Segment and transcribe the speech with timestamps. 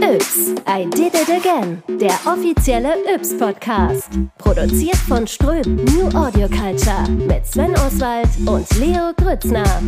[0.00, 1.80] Yps, I did it again.
[1.86, 4.08] Der offizielle Yps Podcast.
[4.36, 9.80] Produziert von Ström New Audio Culture mit Sven Oswald und Leo Grützner.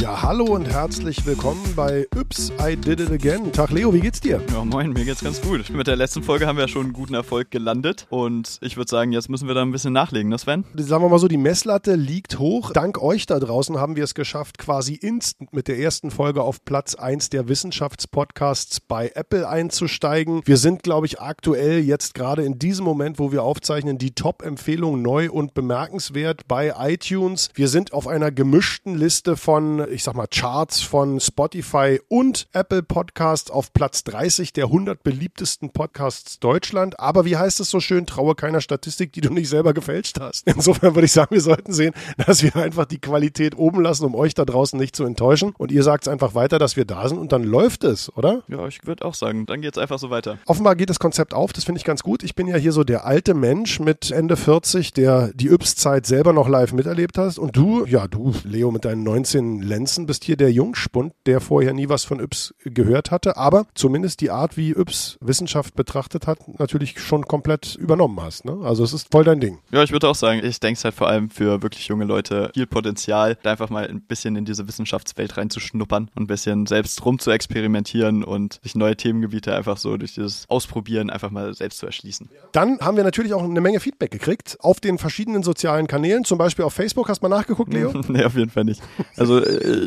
[0.00, 3.52] Ja, hallo und herzlich willkommen bei Yps, I did it again.
[3.52, 4.40] Tag Leo, wie geht's dir?
[4.52, 5.70] Ja, moin, mir geht's ganz gut.
[5.70, 8.90] Mit der letzten Folge haben wir ja schon einen guten Erfolg gelandet und ich würde
[8.90, 10.64] sagen, jetzt müssen wir da ein bisschen nachlegen, ne Sven?
[10.74, 12.72] Sagen wir mal so, die Messlatte liegt hoch.
[12.72, 16.64] Dank euch da draußen haben wir es geschafft, quasi instant mit der ersten Folge auf
[16.64, 20.42] Platz 1 der Wissenschaftspodcasts bei Apple einzusteigen.
[20.44, 25.02] Wir sind, glaube ich, aktuell jetzt gerade in diesem Moment, wo wir aufzeichnen, die Top-Empfehlung
[25.02, 27.50] neu und bemerkenswert bei iTunes.
[27.54, 32.82] Wir sind auf einer gemischten Liste von, ich sag mal, Charts von Spotify und Apple
[32.82, 36.98] Podcasts auf Platz 30 der 100 beliebtesten Podcasts Deutschland.
[37.00, 40.46] Aber wie heißt es so schön, traue keiner Statistik, die du nicht selber gefälscht hast.
[40.46, 41.94] Insofern würde ich sagen, wir sollten sehen,
[42.26, 45.54] dass wir einfach die Qualität oben lassen, um euch da draußen nicht zu enttäuschen.
[45.58, 48.42] Und ihr sagt es einfach weiter, dass wir da sind und dann läuft es, oder?
[48.48, 50.38] Ja, ich würde auch sagen, dann geht's einfach so weiter.
[50.46, 52.22] Offenbar geht das Konzept auf, das finde ich ganz gut.
[52.22, 56.32] Ich bin ja hier so der alte Mensch mit Ende 40, der die Yps-Zeit selber
[56.32, 57.38] noch live miterlebt hast.
[57.38, 61.72] Und du, ja, du, Leo, mit deinen 19 Lenzen, bist hier der Jungspund, der vorher
[61.72, 66.38] nie was von Yps gehört hatte, aber zumindest die Art, wie Yps Wissenschaft betrachtet hat,
[66.58, 68.44] natürlich schon komplett übernommen hast.
[68.44, 68.58] Ne?
[68.62, 69.58] Also es ist voll dein Ding.
[69.70, 72.50] Ja, ich würde auch sagen, ich denke es halt vor allem für wirklich junge Leute
[72.54, 77.04] viel Potenzial, da einfach mal ein bisschen in diese Wissenschaftswelt reinzuschnuppern und ein bisschen selbst
[77.04, 81.78] rum zu experimentieren und sich neue Themengebiete einfach so durch dieses Ausprobieren einfach mal selbst
[81.78, 82.28] zu erschließen.
[82.52, 86.38] Dann haben wir natürlich auch eine Menge Feedback gekriegt auf den verschiedenen sozialen Kanälen, zum
[86.38, 87.08] Beispiel auf Facebook.
[87.08, 87.92] Hast du mal nachgeguckt, Leo?
[88.08, 88.82] nee, auf jeden Fall nicht.
[89.16, 89.40] Also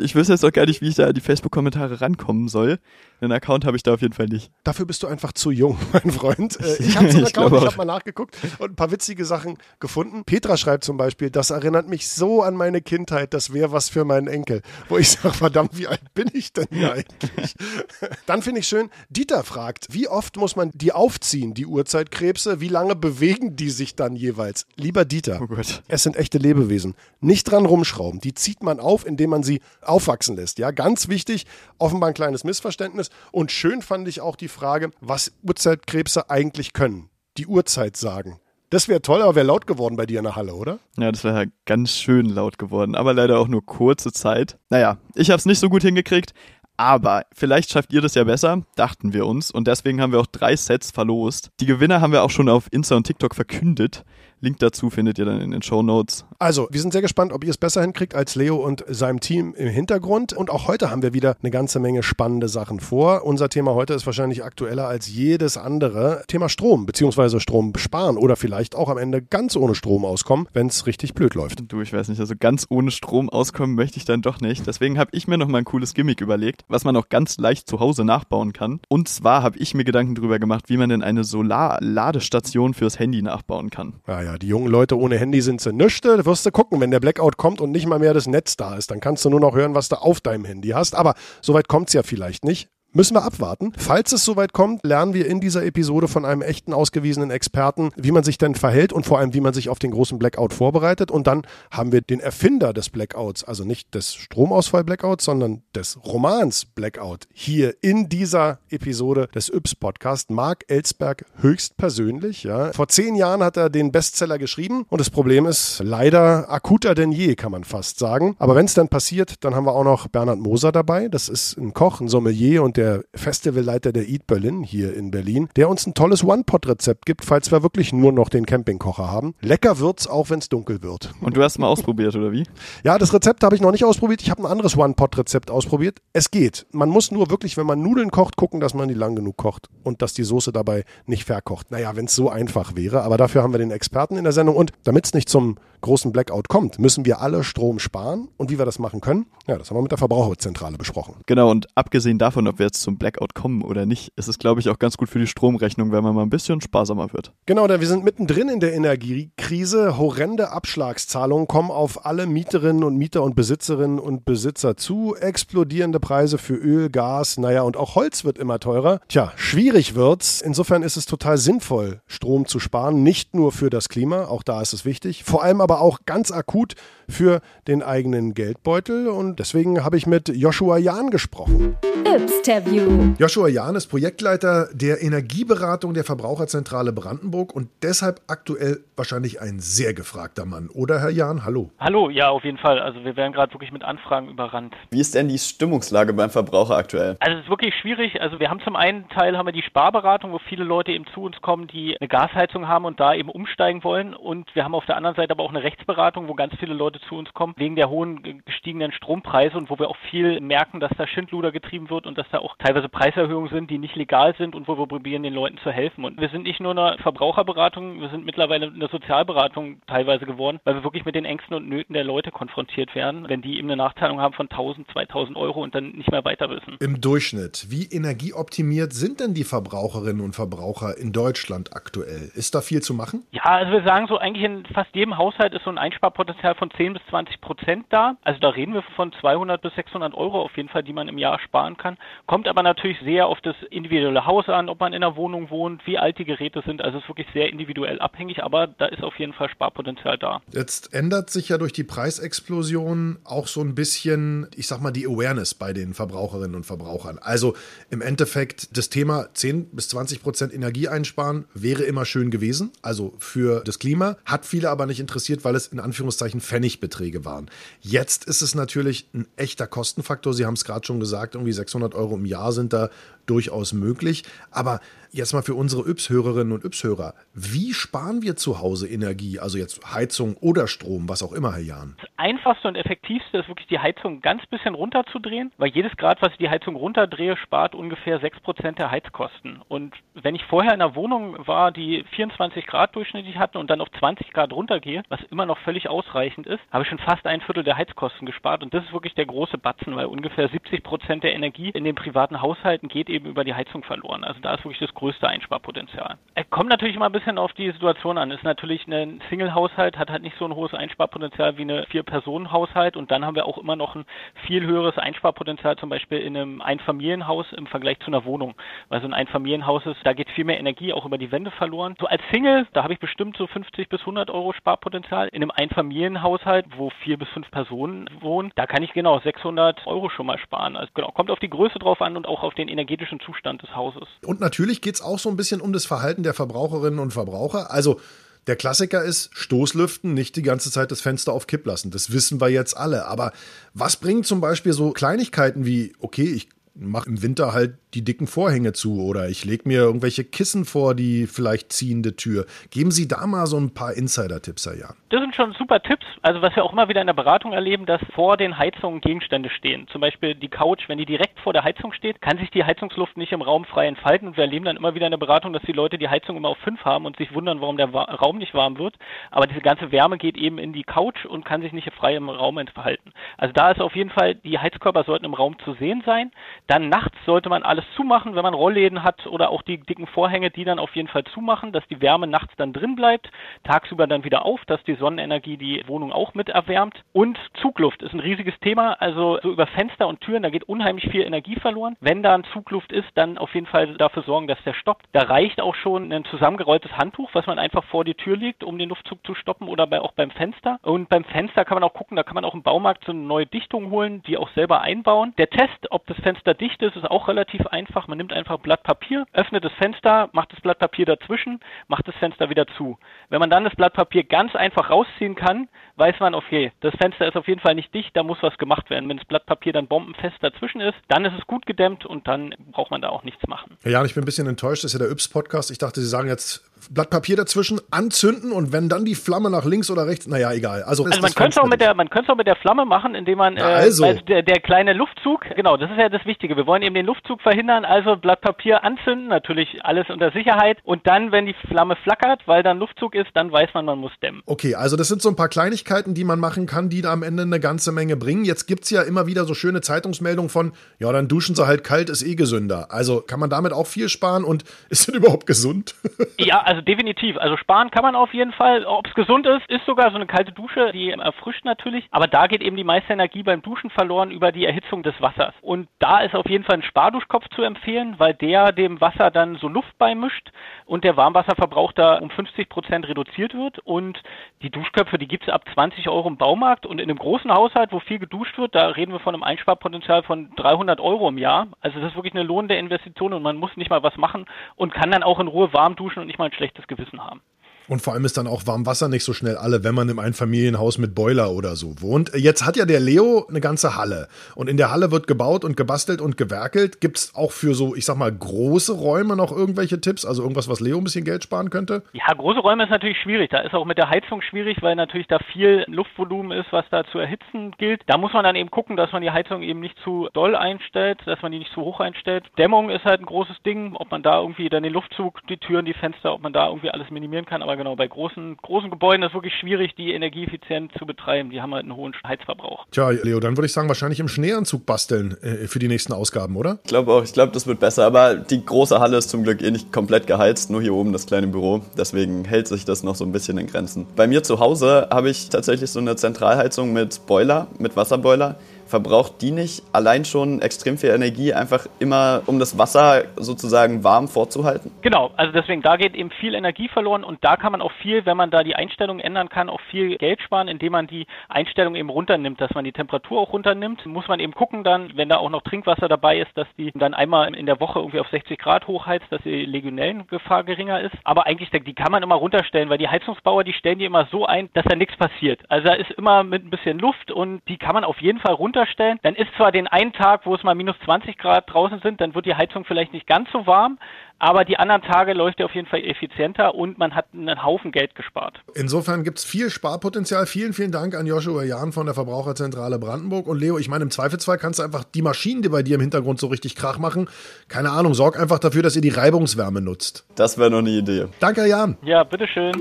[0.04, 2.80] ich wüsste jetzt auch gar nicht, wie ich da an die Facebook-Kommentare rankommen soll.
[3.20, 4.52] Einen Account habe ich da auf jeden Fall nicht.
[4.64, 6.60] Dafür bist du einfach zu jung, mein Freund.
[6.60, 9.26] Äh, Ich habe so einen Ich Account, ich habe mal nachgeguckt und ein paar witzige
[9.26, 10.24] Sachen gefunden.
[10.24, 14.06] Petra schreibt zum Beispiel, das erinnert mich so an meine Kindheit, das wäre was für
[14.06, 14.62] meinen Enkel.
[14.90, 17.56] Wo ich sage, verdammt, wie alt bin ich denn hier eigentlich?
[18.26, 22.62] Dann finde ich schön, Dieter fragt, wie oft muss man die aufziehen, die Urzeitkrebse?
[22.62, 24.66] Wie lange bewegen die sich dann jeweils?
[24.76, 25.56] Lieber Dieter, Oh
[25.88, 26.96] es sind echte Lebewesen.
[27.20, 28.20] Nicht dran rumschrauben.
[28.20, 30.60] Die zieht man auf, indem man sie aufwachsen lässt.
[30.60, 31.46] Ja, ganz wichtig.
[31.78, 33.10] Offenbar ein kleines Missverständnis.
[33.32, 37.10] Und schön fand ich auch die Frage, was Urzeitkrebse eigentlich können.
[37.38, 38.40] Die Uhrzeit sagen.
[38.70, 40.80] Das wäre toll, aber wäre laut geworden bei dir in der Halle, oder?
[40.98, 44.58] Ja, das wäre ganz schön laut geworden, aber leider auch nur kurze Zeit.
[44.70, 46.34] Naja, ich habe es nicht so gut hingekriegt,
[46.76, 49.52] aber vielleicht schafft ihr das ja besser, dachten wir uns.
[49.52, 51.50] Und deswegen haben wir auch drei Sets verlost.
[51.60, 54.04] Die Gewinner haben wir auch schon auf Insta und TikTok verkündet.
[54.40, 56.26] Link dazu findet ihr dann in den Show Notes.
[56.40, 59.56] Also, wir sind sehr gespannt, ob ihr es besser hinkriegt als Leo und seinem Team
[59.56, 60.34] im Hintergrund.
[60.34, 63.26] Und auch heute haben wir wieder eine ganze Menge spannende Sachen vor.
[63.26, 66.24] Unser Thema heute ist wahrscheinlich aktueller als jedes andere.
[66.28, 70.68] Thema Strom, beziehungsweise Strom sparen oder vielleicht auch am Ende ganz ohne Strom auskommen, wenn
[70.68, 71.64] es richtig blöd läuft.
[71.72, 74.68] Du, ich weiß nicht, also ganz ohne Strom auskommen möchte ich dann doch nicht.
[74.68, 77.68] Deswegen habe ich mir noch mal ein cooles Gimmick überlegt, was man auch ganz leicht
[77.68, 78.80] zu Hause nachbauen kann.
[78.90, 83.22] Und zwar habe ich mir Gedanken darüber gemacht, wie man denn eine Solarladestation fürs Handy
[83.22, 83.96] nachbauen kann.
[84.08, 86.26] Ja, ja, die jungen Leute ohne Handy sind sie nüchte.
[86.26, 88.92] Wirst du gucken, wenn der Blackout kommt und nicht mal mehr das Netz da ist,
[88.92, 90.96] dann kannst du nur noch hören, was du auf deinem Handy hast.
[90.96, 92.70] Aber soweit kommt es ja vielleicht nicht.
[92.94, 93.74] Müssen wir abwarten.
[93.78, 98.12] Falls es soweit kommt, lernen wir in dieser Episode von einem echten ausgewiesenen Experten, wie
[98.12, 101.12] man sich denn verhält und vor allem, wie man sich auf den großen Blackout vorbereitet.
[101.12, 106.66] Und dann haben wir den Erfinder des Blackouts, also nicht des Stromausfall-Blackouts, sondern des Romans
[106.66, 112.44] Blackout, hier in dieser Episode des Yps-Podcast, Marc Ellsberg höchstpersönlich.
[112.44, 112.72] Ja.
[112.72, 117.12] Vor zehn Jahren hat er den Bestseller geschrieben und das Problem ist leider akuter denn
[117.12, 118.36] je, kann man fast sagen.
[118.40, 121.10] Aber wenn es dann passiert, dann haben wir auch noch Bernhard Moser dabei.
[121.10, 125.50] Das ist ein Koch, ein Sommelier und der Festivalleiter der Eat Berlin hier in Berlin,
[125.56, 129.34] der uns ein tolles One-Pot-Rezept gibt, falls wir wirklich nur noch den Campingkocher haben.
[129.42, 131.14] Lecker wird's, auch wenn es dunkel wird.
[131.22, 132.44] Und du hast mal ausprobiert, oder wie?
[132.84, 134.22] Ja, das Rezept habe ich noch nicht ausprobiert.
[134.22, 136.00] Ich habe ein anderes One-Pot-Rezept ausprobiert.
[136.14, 136.66] Es geht.
[136.72, 139.68] Man muss nur wirklich, wenn man Nudeln kocht, gucken, dass man die lang genug kocht
[139.84, 141.72] und dass die Soße dabei nicht verkocht.
[141.72, 143.02] Naja, wenn es so einfach wäre.
[143.02, 144.56] Aber dafür haben wir den Experten in der Sendung.
[144.56, 148.30] Und damit es nicht zum großen Blackout kommt, müssen wir alle Strom sparen.
[148.38, 151.16] Und wie wir das machen können, ja, das haben wir mit der Verbraucherzentrale besprochen.
[151.26, 154.60] Genau, und abgesehen davon, ob wir jetzt zum Blackout kommen oder nicht, ist es, glaube
[154.60, 157.32] ich, auch ganz gut für die Stromrechnung, wenn man mal ein bisschen sparsamer wird.
[157.46, 159.98] Genau, denn wir sind mittendrin in der Energiekrise.
[159.98, 165.16] Horrende Abschlagszahlungen kommen auf alle Mieterinnen und Mieter und Besitzerinnen und Besitzer zu.
[165.16, 169.00] Explodierende Preise für Öl, Gas, naja, und auch Holz wird immer teurer.
[169.08, 170.42] Tja, schwierig wird's.
[170.42, 173.04] Insofern ist es total sinnvoll, Strom zu sparen.
[173.04, 175.24] Nicht nur für das Klima, auch da ist es wichtig.
[175.24, 176.76] Vor allem aber auch ganz akut
[177.10, 179.08] für den eigenen Geldbeutel.
[179.08, 181.78] Und deswegen habe ich mit Joshua Jahn gesprochen.
[182.06, 183.14] Yps Interview.
[183.20, 189.94] Joshua Jahn ist Projektleiter der Energieberatung der Verbraucherzentrale Brandenburg und deshalb aktuell wahrscheinlich ein sehr
[189.94, 190.70] gefragter Mann.
[190.74, 191.70] Oder Herr Jahn, hallo?
[191.80, 192.80] Hallo, ja, auf jeden Fall.
[192.80, 194.74] Also wir werden gerade wirklich mit Anfragen überrannt.
[194.90, 197.16] Wie ist denn die Stimmungslage beim Verbraucher aktuell?
[197.20, 198.20] Also es ist wirklich schwierig.
[198.20, 201.22] Also wir haben zum einen Teil haben wir die Sparberatung, wo viele Leute eben zu
[201.22, 204.16] uns kommen, die eine Gasheizung haben und da eben umsteigen wollen.
[204.16, 207.00] Und wir haben auf der anderen Seite aber auch eine Rechtsberatung, wo ganz viele Leute
[207.08, 210.92] zu uns kommen, wegen der hohen gestiegenen Strompreise und wo wir auch viel merken, dass
[210.98, 214.56] da Schindluder getrieben wird und dass da auch teilweise Preiserhöhungen sind, die nicht legal sind
[214.56, 216.06] und wo wir probieren, den Leuten zu helfen.
[216.06, 220.76] Und wir sind nicht nur eine Verbraucherberatung, wir sind mittlerweile eine Sozialberatung teilweise geworden, weil
[220.76, 223.76] wir wirklich mit den Ängsten und Nöten der Leute konfrontiert werden, wenn die eben eine
[223.76, 226.78] Nachteilung haben von 1000, 2000 Euro und dann nicht mehr weiter wissen.
[226.80, 232.32] Im Durchschnitt, wie energieoptimiert sind denn die Verbraucherinnen und Verbraucher in Deutschland aktuell?
[232.34, 233.26] Ist da viel zu machen?
[233.32, 236.72] Ja, also wir sagen so, eigentlich in fast jedem Haushalt ist so ein Einsparpotenzial von
[236.72, 238.16] 10 bis 20 Prozent da.
[238.24, 241.18] Also da reden wir von 200 bis 600 Euro auf jeden Fall, die man im
[241.18, 241.98] Jahr sparen kann.
[242.26, 245.82] Kommt aber natürlich sehr auf das individuelle Haus an, ob man in einer Wohnung wohnt,
[245.88, 246.82] wie alt die Geräte sind.
[246.82, 250.42] Also es ist wirklich sehr individuell abhängig, aber da ist auf jeden Fall Sparpotenzial da.
[250.52, 255.08] Jetzt ändert sich ja durch die Preisexplosion auch so ein bisschen, ich sag mal, die
[255.08, 257.18] Awareness bei den Verbraucherinnen und Verbrauchern.
[257.22, 257.56] Also
[257.90, 263.14] im Endeffekt das Thema 10 bis 20 Prozent Energie einsparen wäre immer schön gewesen, also
[263.20, 267.50] für das Klima, hat viele aber nicht interessiert, weil es in Anführungszeichen Pfennigbeträge waren.
[267.82, 270.34] Jetzt ist es natürlich ein echter Kostenfaktor.
[270.34, 272.90] Sie haben es gerade schon gesagt, irgendwie 600 Euro im Jahr sind da
[273.30, 274.24] durchaus möglich.
[274.52, 274.80] Aber
[275.12, 279.40] jetzt mal für unsere Yps-Hörerinnen und Yps-Hörer, wie sparen wir zu Hause Energie?
[279.40, 281.96] Also jetzt Heizung oder Strom, was auch immer, Herr Jahn.
[282.00, 286.32] Das einfachste und effektivste ist wirklich die Heizung ganz bisschen runterzudrehen, weil jedes Grad, was
[286.32, 289.62] ich die Heizung runterdrehe, spart ungefähr 6% der Heizkosten.
[289.68, 293.82] Und wenn ich vorher in einer Wohnung war, die 24 Grad durchschnittlich hatten und dann
[293.82, 297.42] auf 20 Grad runtergehe, was immer noch völlig ausreichend ist, habe ich schon fast ein
[297.42, 298.64] Viertel der Heizkosten gespart.
[298.64, 302.42] Und das ist wirklich der große Batzen, weil ungefähr 70% der Energie in den privaten
[302.42, 304.24] Haushalten geht eben über die Heizung verloren.
[304.24, 306.18] Also da ist wirklich das größte Einsparpotenzial.
[306.36, 308.32] Es kommt natürlich immer ein bisschen auf die Situation an.
[308.32, 313.12] Ist natürlich ein Single-Haushalt, hat halt nicht so ein hohes Einsparpotenzial wie eine Vier-Personen-Haushalt und
[313.12, 314.06] dann haben wir auch immer noch ein
[314.46, 318.56] viel höheres Einsparpotenzial zum Beispiel in einem Einfamilienhaus im Vergleich zu einer Wohnung.
[318.90, 321.96] Weil so ein Einfamilienhaus ist, da geht viel mehr Energie auch über die Wände verloren.
[322.00, 325.30] So als Single, da habe ich bestimmt so 50 bis 100 Euro Sparpotenzial.
[325.30, 330.10] In einem Einfamilienhaushalt, wo vier bis fünf Personen wohnen, da kann ich genau 600 Euro
[330.10, 330.76] schon mal sparen.
[330.76, 333.76] Also genau, kommt auf die Größe drauf an und auch auf den energetischen Zustand des
[333.76, 334.08] Hauses.
[334.26, 337.72] Und natürlich geht es auch so ein bisschen um das Verhalten der Verbraucherinnen und Verbraucher.
[337.72, 338.00] Also
[338.48, 341.92] der Klassiker ist Stoßlüften, nicht die ganze Zeit das Fenster auf Kipp lassen.
[341.92, 343.06] Das wissen wir jetzt alle.
[343.06, 343.34] Aber
[343.74, 348.28] was bringen zum Beispiel so Kleinigkeiten wie, okay, ich mache im Winter halt die dicken
[348.28, 352.46] Vorhänge zu oder ich lege mir irgendwelche Kissen vor die vielleicht ziehende Tür.
[352.70, 354.96] Geben Sie da mal so ein paar Insider-Tipps, Herr Jan.
[355.10, 356.06] Das sind schon super Tipps.
[356.22, 359.50] Also was wir auch immer wieder in der Beratung erleben, dass vor den Heizungen Gegenstände
[359.50, 359.88] stehen.
[359.88, 363.16] Zum Beispiel die Couch, wenn die direkt vor der Heizung steht, kann sich die Heizungsluft
[363.16, 364.28] nicht im Raum frei entfalten.
[364.28, 366.50] Und wir erleben dann immer wieder in der Beratung, dass die Leute die Heizung immer
[366.50, 368.96] auf fünf haben und sich wundern, warum der Raum nicht warm wird.
[369.32, 372.30] Aber diese ganze Wärme geht eben in die Couch und kann sich nicht frei im
[372.30, 373.14] Raum entfalten.
[373.38, 376.32] Also da ist auf jeden Fall, die Heizkörper sollten im Raum zu sehen sein.
[376.68, 380.50] Dann nachts sollte man alles zumachen, wenn man Rollläden hat oder auch die dicken Vorhänge,
[380.50, 383.30] die dann auf jeden Fall zumachen, dass die Wärme nachts dann drin bleibt,
[383.64, 387.04] tagsüber dann wieder auf, dass die Sonnenenergie die Wohnung auch mit erwärmt.
[387.14, 391.10] Und Zugluft ist ein riesiges Thema, also so über Fenster und Türen, da geht unheimlich
[391.10, 391.98] viel Energie verloren.
[392.00, 395.06] Wenn da ein Zugluft ist, dann auf jeden Fall dafür sorgen, dass der stoppt.
[395.12, 398.78] Da reicht auch schon ein zusammengerolltes Handtuch, was man einfach vor die Tür legt, um
[398.78, 400.80] den Luftzug zu stoppen oder bei, auch beim Fenster.
[400.84, 403.22] Und beim Fenster kann man auch gucken, da kann man auch im Baumarkt so eine
[403.22, 405.34] neue Dichtung holen, die auch selber einbauen.
[405.38, 408.08] Der Test, ob das Fenster dicht ist, ist auch relativ einfach.
[408.08, 412.08] Man nimmt einfach ein Blatt Papier, öffnet das Fenster, macht das Blatt Papier dazwischen, macht
[412.08, 412.98] das Fenster wieder zu.
[413.30, 417.28] Wenn man dann das Blatt Papier ganz einfach rausziehen kann, weiß man, okay, das Fenster
[417.28, 419.10] ist auf jeden Fall nicht dicht, da muss was gemacht werden.
[419.10, 422.54] Wenn das Blatt Papier dann bombenfest dazwischen ist, dann ist es gut gedämmt und dann
[422.72, 423.78] braucht man da auch nichts machen.
[423.84, 425.72] Ja, ich bin ein bisschen enttäuscht, das ist ja der Yps-Podcast.
[425.72, 429.66] Ich dachte, Sie sagen jetzt Blatt Papier dazwischen, anzünden und wenn dann die Flamme nach
[429.66, 430.84] links oder rechts, naja, egal.
[430.84, 433.16] Also, also man könnte es auch mit der, man könnte auch mit der Flamme machen,
[433.16, 434.06] indem man, Na, also.
[434.06, 436.56] äh, der, der kleine Luftzug, genau, das ist ja das Wichtige.
[436.56, 441.06] Wir wollen eben den Luftzug verhindern, also Blatt Papier anzünden, natürlich alles unter Sicherheit und
[441.08, 444.42] dann, wenn die Flamme flackert, weil dann Luftzug ist, dann weiß man, man muss dämmen.
[444.46, 447.24] Okay, also das sind so ein paar Kleinigkeiten, die man machen kann, die da am
[447.24, 448.46] Ende eine ganze Menge bringen.
[448.46, 452.10] Jetzt gibt's ja immer wieder so schöne Zeitungsmeldungen von, ja, dann duschen sie halt kalt,
[452.10, 452.88] ist eh gesünder.
[452.90, 455.96] Also kann man damit auch viel sparen und ist denn überhaupt gesund?
[456.38, 457.38] ja, also definitiv.
[457.38, 458.84] Also sparen kann man auf jeden Fall.
[458.84, 462.06] Ob es gesund ist, ist sogar so eine kalte Dusche, die erfrischt natürlich.
[462.12, 465.54] Aber da geht eben die meiste Energie beim Duschen verloren über die Erhitzung des Wassers.
[465.62, 469.56] Und da ist auf jeden Fall ein Sparduschkopf zu empfehlen, weil der dem Wasser dann
[469.56, 470.52] so Luft beimischt
[470.86, 473.80] und der Warmwasserverbrauch da um 50 Prozent reduziert wird.
[473.80, 474.22] Und
[474.62, 476.86] die Duschköpfe, die gibt es ab 20 Euro im Baumarkt.
[476.86, 480.24] Und in einem großen Haushalt, wo viel geduscht wird, da reden wir von einem Einsparpotenzial
[480.24, 481.68] von 300 Euro im Jahr.
[481.80, 484.46] Also das ist wirklich eine lohnende Investition und man muss nicht mal was machen
[484.76, 487.42] und kann dann auch in Ruhe warm duschen und nicht mal ein schlechtes Gewissen haben.
[487.88, 490.98] Und vor allem ist dann auch Warmwasser nicht so schnell alle, wenn man im Einfamilienhaus
[490.98, 492.32] mit Boiler oder so wohnt.
[492.36, 494.28] Jetzt hat ja der Leo eine ganze Halle.
[494.56, 497.00] Und in der Halle wird gebaut und gebastelt und gewerkelt.
[497.00, 500.26] Gibt es auch für so, ich sag mal, große Räume noch irgendwelche Tipps?
[500.26, 502.04] Also irgendwas, was Leo ein bisschen Geld sparen könnte?
[502.12, 503.52] Ja, große Räume ist natürlich schwierig.
[503.52, 507.06] Da ist auch mit der Heizung schwierig, weil natürlich da viel Luftvolumen ist, was da
[507.06, 508.02] zu erhitzen gilt.
[508.08, 511.20] Da muss man dann eben gucken, dass man die Heizung eben nicht zu doll einstellt,
[511.26, 512.44] dass man die nicht zu hoch einstellt.
[512.58, 515.86] Dämmung ist halt ein großes Ding, ob man da irgendwie dann den Luftzug, die Türen,
[515.86, 517.62] die Fenster, ob man da irgendwie alles minimieren kann.
[517.62, 521.50] Aber genau, bei großen, großen Gebäuden ist es wirklich schwierig, die energieeffizient zu betreiben.
[521.50, 522.86] Die haben halt einen hohen Heizverbrauch.
[522.92, 526.56] Tja, Leo, dann würde ich sagen, wahrscheinlich im Schneeanzug basteln äh, für die nächsten Ausgaben,
[526.56, 526.80] oder?
[526.84, 528.06] Ich glaube auch, ich glaube, das wird besser.
[528.06, 531.26] Aber die große Halle ist zum Glück eh nicht komplett geheizt, nur hier oben das
[531.26, 531.82] kleine Büro.
[531.98, 534.08] Deswegen hält sich das noch so ein bisschen in Grenzen.
[534.16, 538.58] Bei mir zu Hause habe ich tatsächlich so eine Zentralheizung mit Boiler, mit Wasserboiler
[538.88, 544.28] verbraucht die nicht allein schon extrem viel Energie, einfach immer um das Wasser sozusagen warm
[544.28, 544.92] vorzuhalten?
[545.02, 548.26] Genau, also deswegen, da geht eben viel Energie verloren und da kann man auch viel,
[548.26, 551.96] wenn man da die Einstellung ändern kann, auch viel Geld sparen, indem man die Einstellung
[551.96, 554.06] eben runternimmt, dass man die Temperatur auch runternimmt.
[554.06, 557.14] Muss man eben gucken dann, wenn da auch noch Trinkwasser dabei ist, dass die dann
[557.14, 561.16] einmal in der Woche irgendwie auf 60 Grad hochheizt, dass die Legionellengefahr geringer ist.
[561.24, 564.46] Aber eigentlich, die kann man immer runterstellen, weil die Heizungsbauer, die stellen die immer so
[564.46, 565.62] ein, dass da nichts passiert.
[565.70, 568.54] Also da ist immer mit ein bisschen Luft und die kann man auf jeden Fall
[568.54, 569.20] runter runterstellen.
[569.24, 572.36] Dann ist zwar den einen Tag, wo es mal minus 20 Grad draußen sind, dann
[572.36, 573.98] wird die Heizung vielleicht nicht ganz so warm,
[574.40, 577.92] aber die anderen Tage läuft er auf jeden Fall effizienter und man hat einen Haufen
[577.92, 578.60] Geld gespart.
[578.76, 580.46] Insofern gibt es viel Sparpotenzial.
[580.46, 583.48] Vielen, vielen Dank an Joshua Jahn von der Verbraucherzentrale Brandenburg.
[583.48, 586.02] Und Leo, ich meine, im Zweifelsfall kannst du einfach die Maschinen, die bei dir im
[586.02, 587.30] Hintergrund so richtig Krach machen,
[587.68, 590.28] keine Ahnung, sorg einfach dafür, dass ihr die Reibungswärme nutzt.
[590.36, 591.26] Das wäre noch eine Idee.
[591.40, 591.98] Danke, Jan.
[592.04, 592.74] Ja, bitteschön.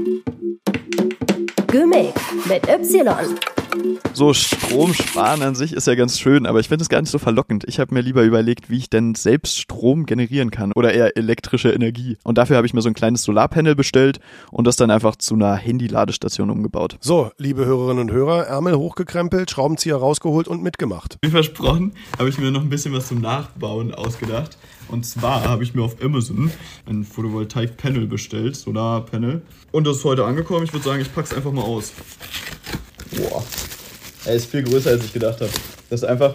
[1.69, 2.15] Gimmick
[2.49, 3.37] mit Y.
[4.12, 7.11] So Strom sparen an sich ist ja ganz schön, aber ich finde es gar nicht
[7.11, 7.64] so verlockend.
[7.66, 11.71] Ich habe mir lieber überlegt, wie ich denn selbst Strom generieren kann oder eher elektrische
[11.71, 12.16] Energie.
[12.25, 15.35] Und dafür habe ich mir so ein kleines Solarpanel bestellt und das dann einfach zu
[15.35, 16.97] einer Handy-Ladestation umgebaut.
[17.00, 21.18] So, liebe Hörerinnen und Hörer, Ärmel hochgekrempelt, Schraubenzieher rausgeholt und mitgemacht.
[21.23, 24.56] Wie versprochen, habe ich mir noch ein bisschen was zum Nachbauen ausgedacht.
[24.88, 26.50] Und zwar habe ich mir auf Amazon
[26.87, 29.42] ein Photovoltaik-Panel bestellt, Solarpanel.
[29.73, 30.64] Und das ist heute angekommen.
[30.64, 31.92] Ich würde sagen, ich packe es einfach mal aus.
[33.13, 33.45] Boah.
[34.25, 35.51] Er ist viel größer, als ich gedacht habe.
[35.89, 36.35] Das ist einfach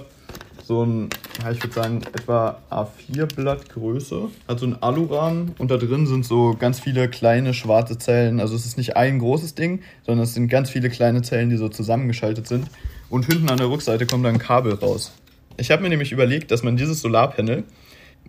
[0.64, 1.10] so ein,
[1.44, 4.30] ja, ich würde sagen, etwa A4-Blatt Größe.
[4.48, 8.40] Hat so einen Alurahmen und da drin sind so ganz viele kleine schwarze Zellen.
[8.40, 11.58] Also es ist nicht ein großes Ding, sondern es sind ganz viele kleine Zellen, die
[11.58, 12.68] so zusammengeschaltet sind.
[13.10, 15.12] Und hinten an der Rückseite kommt dann ein Kabel raus.
[15.58, 17.66] Ich habe mir nämlich überlegt, dass man dieses Solarpanel,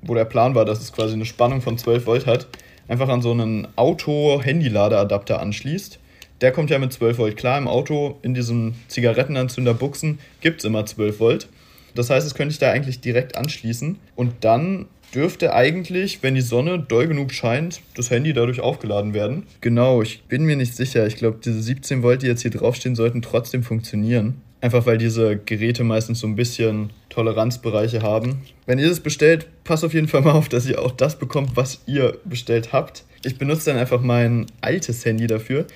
[0.03, 2.49] wo der Plan war, dass es quasi eine Spannung von 12 Volt hat,
[2.89, 6.01] einfach an so einen Auto-Handy-Ladeadapter anschließt
[6.43, 7.37] der kommt ja mit 12 Volt.
[7.37, 11.49] Klar, im Auto, in diesem Zigarettenanzünder Buchsen gibt es immer 12 Volt.
[11.95, 13.99] Das heißt, das könnte ich da eigentlich direkt anschließen.
[14.17, 19.45] Und dann dürfte eigentlich, wenn die Sonne doll genug scheint, das Handy dadurch aufgeladen werden.
[19.61, 21.07] Genau, ich bin mir nicht sicher.
[21.07, 24.41] Ich glaube, diese 17 Volt, die jetzt hier draufstehen, sollten trotzdem funktionieren.
[24.61, 28.43] Einfach weil diese Geräte meistens so ein bisschen Toleranzbereiche haben.
[28.65, 31.57] Wenn ihr das bestellt, passt auf jeden Fall mal auf, dass ihr auch das bekommt,
[31.57, 33.05] was ihr bestellt habt.
[33.25, 35.67] Ich benutze dann einfach mein altes Handy dafür.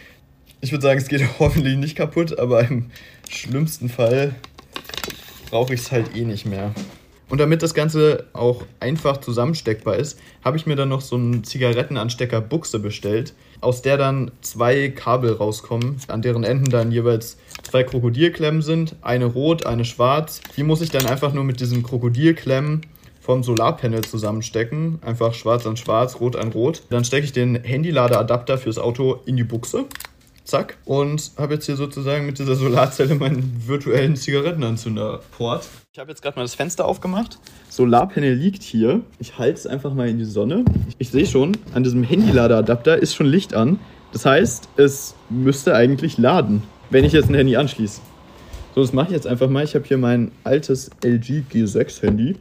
[0.61, 2.91] Ich würde sagen, es geht hoffentlich nicht kaputt, aber im
[3.29, 4.35] schlimmsten Fall
[5.51, 6.73] brauche ich es halt eh nicht mehr.
[7.29, 11.43] Und damit das Ganze auch einfach zusammensteckbar ist, habe ich mir dann noch so einen
[11.43, 17.83] Zigarettenanstecker Buchse bestellt, aus der dann zwei Kabel rauskommen, an deren Enden dann jeweils zwei
[17.83, 20.41] Krokodilklemmen sind, eine rot, eine schwarz.
[20.57, 22.83] Die muss ich dann einfach nur mit diesen Krokodilklemmen
[23.21, 25.01] vom Solarpanel zusammenstecken.
[25.03, 26.85] Einfach schwarz an schwarz, rot an rot.
[26.91, 29.87] Dann stecke ich den Handyladeadapter fürs Auto in die Buchse
[30.47, 30.79] Zack.
[30.85, 35.69] Und habe jetzt hier sozusagen mit dieser Solarzelle meinen virtuellen Zigarettenanzünder-Port.
[35.93, 37.39] Ich habe jetzt gerade mal das Fenster aufgemacht.
[37.69, 39.01] Solarpanel liegt hier.
[39.19, 40.65] Ich halte es einfach mal in die Sonne.
[40.99, 43.81] Ich sehe schon, an diesem Handyladeadapter ist schon Licht an.
[44.13, 48.01] Das heißt, es müsste eigentlich laden, wenn ich jetzt ein Handy anschließe.
[48.77, 49.65] So, das mache ich jetzt einfach mal.
[49.65, 52.37] Ich habe hier mein altes LG G6 Handy.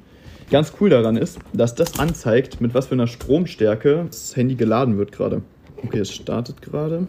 [0.51, 4.99] Ganz cool daran ist, dass das anzeigt, mit was für einer Stromstärke das Handy geladen
[4.99, 5.41] wird gerade.
[5.83, 7.07] Okay, es startet gerade.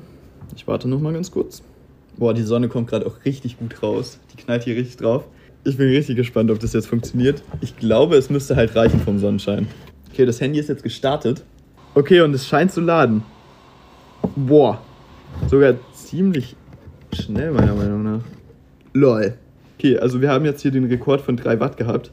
[0.54, 1.62] Ich warte noch mal ganz kurz.
[2.16, 4.18] Boah, die Sonne kommt gerade auch richtig gut raus.
[4.32, 5.24] Die knallt hier richtig drauf.
[5.64, 7.42] Ich bin richtig gespannt, ob das jetzt funktioniert.
[7.60, 9.66] Ich glaube, es müsste halt reichen vom Sonnenschein.
[10.12, 11.44] Okay, das Handy ist jetzt gestartet.
[11.94, 13.22] Okay, und es scheint zu laden.
[14.36, 14.80] Boah.
[15.48, 16.56] Sogar ziemlich
[17.12, 18.22] schnell, meiner Meinung nach.
[18.92, 19.34] Lol.
[19.78, 22.12] Okay, also wir haben jetzt hier den Rekord von 3 Watt gehabt.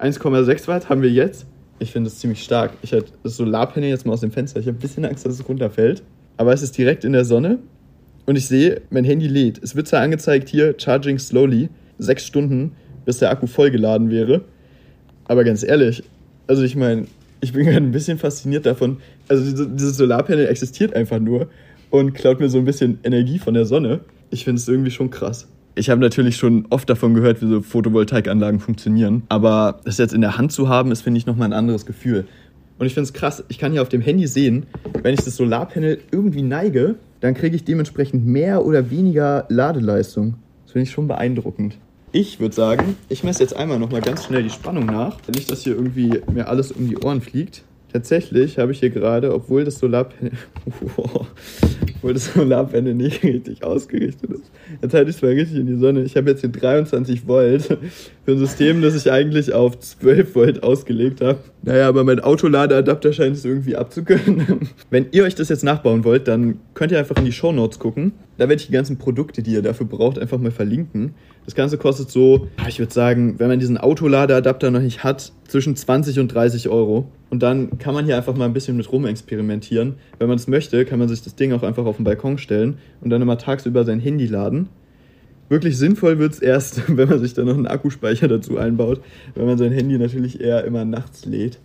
[0.00, 1.46] 1,6 Watt haben wir jetzt.
[1.78, 2.72] Ich finde es ziemlich stark.
[2.82, 4.58] Ich hatte das Solarpanel jetzt mal aus dem Fenster.
[4.58, 6.02] Ich habe ein bisschen Angst, dass es runterfällt.
[6.36, 7.58] Aber es ist direkt in der Sonne.
[8.26, 9.62] Und ich sehe, mein Handy lädt.
[9.62, 11.68] Es wird zwar angezeigt hier, Charging slowly.
[11.98, 12.72] Sechs Stunden,
[13.04, 14.42] bis der Akku vollgeladen wäre.
[15.26, 16.02] Aber ganz ehrlich,
[16.46, 17.06] also ich meine,
[17.40, 18.98] ich bin gerade ein bisschen fasziniert davon.
[19.28, 21.48] Also dieses Solarpanel existiert einfach nur
[21.90, 24.00] und klaut mir so ein bisschen Energie von der Sonne.
[24.30, 25.46] Ich finde es irgendwie schon krass.
[25.76, 30.20] Ich habe natürlich schon oft davon gehört, wie so Photovoltaikanlagen funktionieren, aber das jetzt in
[30.20, 32.26] der Hand zu haben, ist, finde ich, nochmal ein anderes Gefühl.
[32.78, 34.66] Und ich finde es krass, ich kann hier auf dem Handy sehen,
[35.02, 40.34] wenn ich das Solarpanel irgendwie neige, dann kriege ich dementsprechend mehr oder weniger Ladeleistung.
[40.64, 41.78] Das finde ich schon beeindruckend.
[42.12, 45.16] Ich würde sagen, ich messe jetzt einmal nochmal ganz schnell die Spannung nach.
[45.34, 47.62] Nicht, dass hier irgendwie mir alles um die Ohren fliegt.
[47.90, 50.32] Tatsächlich habe ich hier gerade, obwohl das Solarpanel,
[52.04, 54.50] obwohl das Solarpanel nicht richtig ausgerichtet ist,
[54.82, 56.02] jetzt halte ich es mal richtig in die Sonne.
[56.02, 60.62] Ich habe jetzt hier 23 Volt für ein System, das ich eigentlich auf 12 Volt
[60.62, 61.38] ausgelegt habe.
[61.62, 64.68] Naja, aber mein Autoladeadapter scheint es irgendwie abzukönnen.
[64.90, 67.78] Wenn ihr euch das jetzt nachbauen wollt, dann könnt ihr einfach in die Show Notes
[67.78, 68.12] gucken.
[68.36, 71.14] Da werde ich die ganzen Produkte, die ihr dafür braucht, einfach mal verlinken.
[71.46, 75.76] Das Ganze kostet so, ich würde sagen, wenn man diesen Autoladeadapter noch nicht hat, zwischen
[75.76, 77.06] 20 und 30 Euro.
[77.30, 79.96] Und dann kann man hier einfach mal ein bisschen mit rumexperimentieren.
[80.18, 82.78] Wenn man es möchte, kann man sich das Ding auch einfach auf den Balkon stellen
[83.00, 84.68] und dann immer tagsüber sein Handy laden.
[85.48, 89.00] Wirklich sinnvoll wird es erst, wenn man sich dann noch einen Akkuspeicher dazu einbaut,
[89.34, 91.58] wenn man sein Handy natürlich eher immer nachts lädt.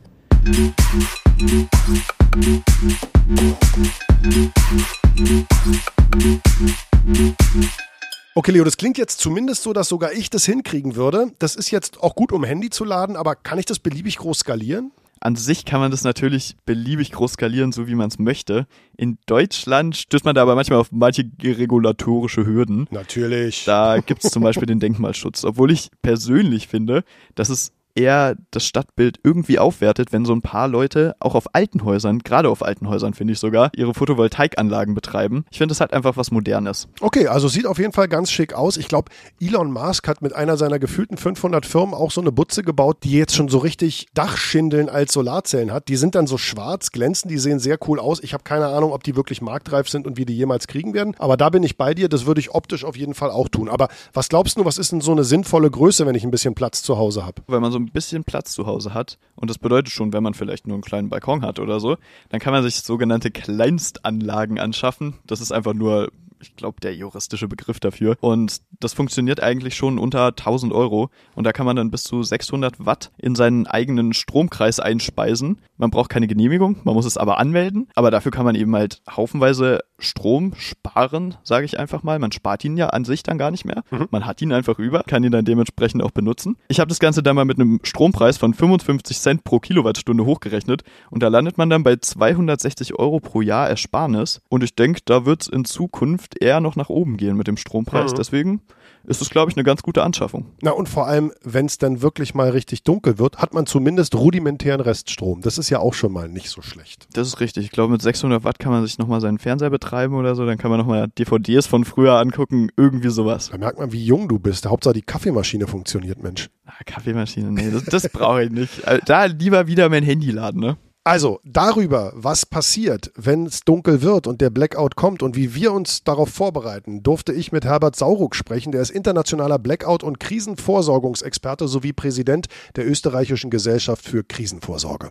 [8.35, 11.31] Okay, Leo, das klingt jetzt zumindest so, dass sogar ich das hinkriegen würde.
[11.39, 14.39] Das ist jetzt auch gut, um Handy zu laden, aber kann ich das beliebig groß
[14.39, 14.91] skalieren?
[15.21, 18.67] An sich kann man das natürlich beliebig groß skalieren, so wie man es möchte.
[18.95, 22.87] In Deutschland stößt man da aber manchmal auf manche regulatorische Hürden.
[22.91, 23.65] Natürlich.
[23.65, 25.43] Da gibt es zum Beispiel den Denkmalschutz.
[25.43, 27.03] Obwohl ich persönlich finde,
[27.35, 31.83] dass es eher das Stadtbild irgendwie aufwertet, wenn so ein paar Leute auch auf alten
[31.83, 35.45] Häusern, gerade auf alten Häusern finde ich sogar, ihre Photovoltaikanlagen betreiben.
[35.51, 36.87] Ich finde, das hat einfach was Modernes.
[37.01, 38.77] Okay, also sieht auf jeden Fall ganz schick aus.
[38.77, 42.63] Ich glaube, Elon Musk hat mit einer seiner gefühlten 500 Firmen auch so eine Butze
[42.63, 45.87] gebaut, die jetzt schon so richtig Dachschindeln als Solarzellen hat.
[45.87, 48.21] Die sind dann so schwarz, glänzen, die sehen sehr cool aus.
[48.23, 51.15] Ich habe keine Ahnung, ob die wirklich marktreif sind und wie die jemals kriegen werden.
[51.19, 52.09] Aber da bin ich bei dir.
[52.09, 53.69] Das würde ich optisch auf jeden Fall auch tun.
[53.69, 56.55] Aber was glaubst du, was ist denn so eine sinnvolle Größe, wenn ich ein bisschen
[56.55, 57.41] Platz zu Hause habe?
[57.47, 60.33] Wenn man so ein bisschen Platz zu Hause hat, und das bedeutet schon, wenn man
[60.33, 61.97] vielleicht nur einen kleinen Balkon hat oder so,
[62.29, 65.15] dann kann man sich sogenannte Kleinstanlagen anschaffen.
[65.25, 68.15] Das ist einfach nur ich glaube, der juristische Begriff dafür.
[68.21, 71.09] Und das funktioniert eigentlich schon unter 1000 Euro.
[71.35, 75.61] Und da kann man dann bis zu 600 Watt in seinen eigenen Stromkreis einspeisen.
[75.77, 77.87] Man braucht keine Genehmigung, man muss es aber anmelden.
[77.95, 82.19] Aber dafür kann man eben halt haufenweise Strom sparen, sage ich einfach mal.
[82.19, 83.83] Man spart ihn ja an sich dann gar nicht mehr.
[83.91, 84.07] Mhm.
[84.11, 86.57] Man hat ihn einfach über, kann ihn dann dementsprechend auch benutzen.
[86.67, 90.83] Ich habe das Ganze dann mal mit einem Strompreis von 55 Cent pro Kilowattstunde hochgerechnet
[91.09, 94.41] und da landet man dann bei 260 Euro pro Jahr Ersparnis.
[94.49, 97.57] Und ich denke, da wird es in Zukunft eher noch nach oben gehen mit dem
[97.57, 98.11] Strompreis.
[98.13, 98.17] Mhm.
[98.17, 98.61] Deswegen
[99.05, 100.47] ist es, glaube ich, eine ganz gute Anschaffung.
[100.61, 104.15] Na und vor allem, wenn es dann wirklich mal richtig dunkel wird, hat man zumindest
[104.15, 105.41] rudimentären Reststrom.
[105.41, 107.07] Das ist ja auch schon mal nicht so schlecht.
[107.13, 107.65] Das ist richtig.
[107.65, 110.45] Ich glaube, mit 600 Watt kann man sich nochmal seinen Fernseher betreiben oder so.
[110.45, 112.69] Dann kann man nochmal DVDs von früher angucken.
[112.77, 113.49] Irgendwie sowas.
[113.51, 114.65] Da merkt man, wie jung du bist.
[114.65, 116.49] Hauptsache die Kaffeemaschine funktioniert, Mensch.
[116.65, 118.83] Ah, Kaffeemaschine, nee, das, das brauche ich nicht.
[118.85, 120.77] Äh, da lieber wieder mein Handy laden, ne?
[121.09, 125.73] Also darüber, was passiert, wenn es dunkel wird und der Blackout kommt und wie wir
[125.73, 128.71] uns darauf vorbereiten, durfte ich mit Herbert Sauruck sprechen.
[128.71, 132.45] Der ist internationaler Blackout- und Krisenvorsorgungsexperte sowie Präsident
[132.75, 135.09] der österreichischen Gesellschaft für Krisenvorsorge.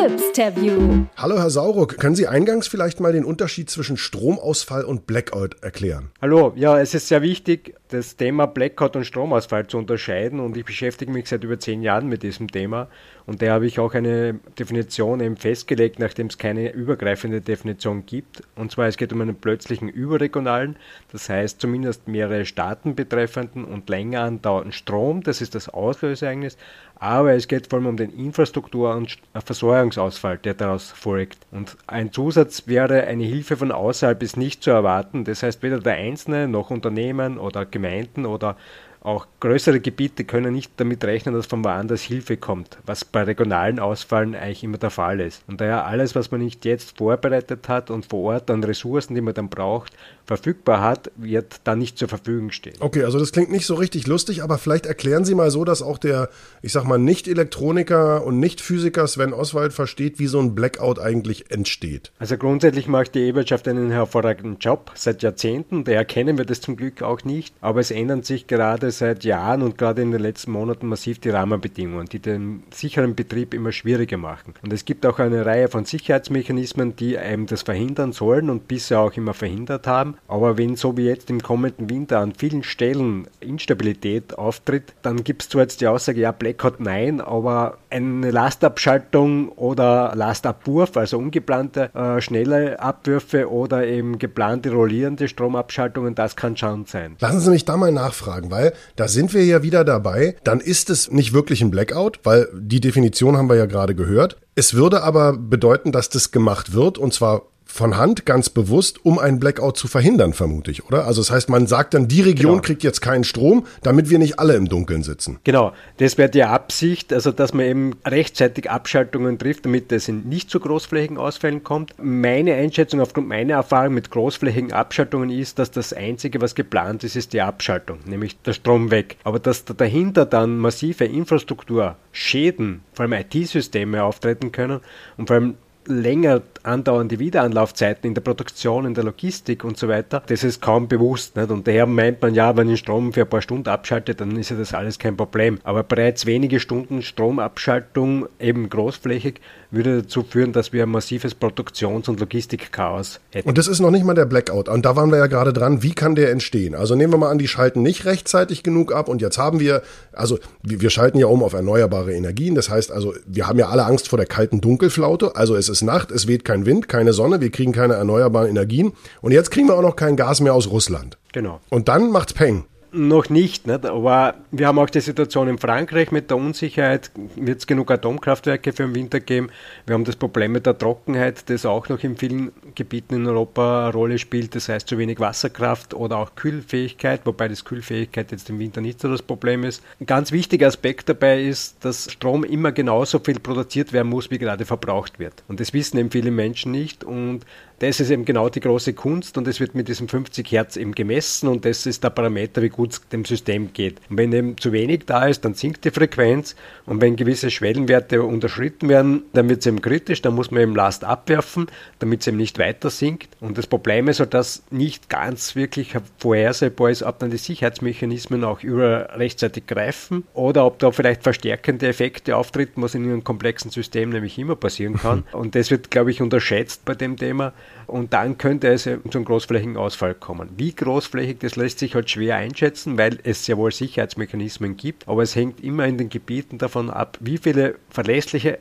[0.00, 1.04] Yps-Terview.
[1.18, 6.10] Hallo Herr Sauruck, können Sie eingangs vielleicht mal den Unterschied zwischen Stromausfall und Blackout erklären?
[6.22, 10.64] Hallo, ja, es ist sehr wichtig, das Thema Blackout und Stromausfall zu unterscheiden und ich
[10.64, 12.88] beschäftige mich seit über zehn Jahren mit diesem Thema
[13.26, 18.42] und da habe ich auch eine Definition eben festgelegt, nachdem es keine übergreifende Definition gibt.
[18.56, 20.76] Und zwar es geht um einen plötzlichen überregionalen,
[21.12, 26.56] das heißt zumindest mehrere Staaten betreffenden und länger andauernden Strom, das ist das Auslöseereignis,
[27.00, 31.38] aber es geht vor allem um den Infrastruktur- und Versorgungsausfall, der daraus folgt.
[31.50, 35.24] Und ein Zusatz wäre, eine Hilfe von außerhalb ist nicht zu erwarten.
[35.24, 38.56] Das heißt, weder der Einzelne noch Unternehmen oder Gemeinden oder
[39.02, 43.78] auch größere Gebiete können nicht damit rechnen, dass von woanders Hilfe kommt, was bei regionalen
[43.78, 45.42] Ausfallen eigentlich immer der Fall ist.
[45.48, 49.22] Und daher alles, was man nicht jetzt vorbereitet hat und vor Ort an Ressourcen, die
[49.22, 52.76] man dann braucht, verfügbar hat, wird dann nicht zur Verfügung stehen.
[52.80, 55.82] Okay, also das klingt nicht so richtig lustig, aber vielleicht erklären Sie mal so, dass
[55.82, 56.28] auch der,
[56.62, 62.12] ich sag mal, Nicht-Elektroniker und Nicht-Physiker Sven Oswald versteht, wie so ein Blackout eigentlich entsteht.
[62.18, 66.76] Also grundsätzlich macht die E-Wirtschaft einen hervorragenden Job seit Jahrzehnten, daher kennen wir das zum
[66.76, 70.52] Glück auch nicht, aber es ändern sich gerade seit Jahren und gerade in den letzten
[70.52, 74.54] Monaten massiv die Rahmenbedingungen, die den sicheren Betrieb immer schwieriger machen.
[74.62, 79.00] Und es gibt auch eine Reihe von Sicherheitsmechanismen, die einem das verhindern sollen und bisher
[79.00, 80.16] auch immer verhindert haben.
[80.28, 85.42] Aber wenn so wie jetzt im kommenden Winter an vielen Stellen Instabilität auftritt, dann gibt
[85.42, 91.90] es zwar jetzt die Aussage, ja, Blackout nein, aber eine Lastabschaltung oder Lastabwurf, also ungeplante
[91.94, 97.16] äh, schnelle Abwürfe oder eben geplante rollierende Stromabschaltungen, das kann schon sein.
[97.18, 100.36] Lassen Sie mich da mal nachfragen, weil da sind wir ja wieder dabei.
[100.44, 104.36] Dann ist es nicht wirklich ein Blackout, weil die Definition haben wir ja gerade gehört.
[104.54, 109.18] Es würde aber bedeuten, dass das gemacht wird und zwar von Hand ganz bewusst, um
[109.18, 111.06] einen Blackout zu verhindern, vermute ich, oder?
[111.06, 112.62] Also das heißt, man sagt dann, die Region genau.
[112.62, 115.38] kriegt jetzt keinen Strom, damit wir nicht alle im Dunkeln sitzen.
[115.44, 120.50] Genau, das wäre die Absicht, also dass man eben rechtzeitig Abschaltungen trifft, damit es nicht
[120.50, 121.94] zu großflächigen Ausfällen kommt.
[122.02, 127.14] Meine Einschätzung aufgrund meiner Erfahrung mit großflächigen Abschaltungen ist, dass das Einzige, was geplant ist,
[127.14, 129.16] ist die Abschaltung, nämlich der Strom weg.
[129.22, 134.80] Aber dass dahinter dann massive Infrastrukturschäden, vor allem IT-Systeme auftreten können
[135.16, 135.54] und vor allem
[135.92, 140.88] länger andauernde Wiederanlaufzeiten in der Produktion, in der Logistik und so weiter, das ist kaum
[140.88, 141.36] bewusst.
[141.36, 141.50] Nicht?
[141.50, 144.50] Und daher meint man ja, wenn ich Strom für ein paar Stunden abschaltet, dann ist
[144.50, 145.58] ja das alles kein Problem.
[145.64, 152.08] Aber bereits wenige Stunden Stromabschaltung, eben großflächig, würde dazu führen, dass wir ein massives Produktions-
[152.08, 153.48] und Logistikchaos hätten.
[153.48, 154.68] Und das ist noch nicht mal der Blackout.
[154.68, 156.74] Und da waren wir ja gerade dran, wie kann der entstehen?
[156.74, 159.82] Also nehmen wir mal an, die schalten nicht rechtzeitig genug ab und jetzt haben wir,
[160.12, 162.54] also wir schalten ja um auf erneuerbare Energien.
[162.54, 165.36] Das heißt also, wir haben ja alle Angst vor der kalten Dunkelflaute.
[165.36, 168.92] Also es ist Nacht, es weht kein Wind, keine Sonne, wir kriegen keine erneuerbaren Energien.
[169.20, 171.18] Und jetzt kriegen wir auch noch kein Gas mehr aus Russland.
[171.32, 171.60] Genau.
[171.70, 172.64] Und dann macht's Peng.
[172.92, 177.10] Noch nicht, nicht, aber wir haben auch die Situation in Frankreich mit der Unsicherheit.
[177.36, 179.50] Wird es genug Atomkraftwerke für den Winter geben?
[179.86, 183.84] Wir haben das Problem mit der Trockenheit, das auch noch in vielen Gebieten in Europa
[183.84, 184.54] eine Rolle spielt.
[184.54, 189.00] Das heißt, zu wenig Wasserkraft oder auch Kühlfähigkeit, wobei das Kühlfähigkeit jetzt im Winter nicht
[189.00, 189.82] so das Problem ist.
[190.00, 194.38] Ein ganz wichtiger Aspekt dabei ist, dass Strom immer genauso viel produziert werden muss, wie
[194.38, 195.44] gerade verbraucht wird.
[195.46, 197.04] Und das wissen eben viele Menschen nicht.
[197.04, 197.44] Und
[197.80, 200.92] das ist eben genau die große Kunst und es wird mit diesem 50 Hertz eben
[200.92, 204.00] gemessen und das ist der Parameter, wie gut es dem System geht.
[204.10, 208.22] Und wenn eben zu wenig da ist, dann sinkt die Frequenz und wenn gewisse Schwellenwerte
[208.22, 211.68] unterschritten werden, dann wird es eben kritisch, dann muss man eben Last abwerfen,
[212.00, 213.30] damit es eben nicht weiter sinkt.
[213.40, 218.44] Und das Problem ist halt, dass nicht ganz wirklich vorhersehbar ist, ob dann die Sicherheitsmechanismen
[218.44, 223.70] auch über rechtzeitig greifen oder ob da vielleicht verstärkende Effekte auftreten, was in einem komplexen
[223.70, 225.24] System nämlich immer passieren kann.
[225.32, 227.54] Und das wird, glaube ich, unterschätzt bei dem Thema
[227.86, 230.50] und dann könnte es zu einem großflächigen Ausfall kommen.
[230.56, 235.22] Wie großflächig, das lässt sich halt schwer einschätzen, weil es ja wohl Sicherheitsmechanismen gibt, aber
[235.22, 238.58] es hängt immer in den Gebieten davon ab, wie viele verlässliche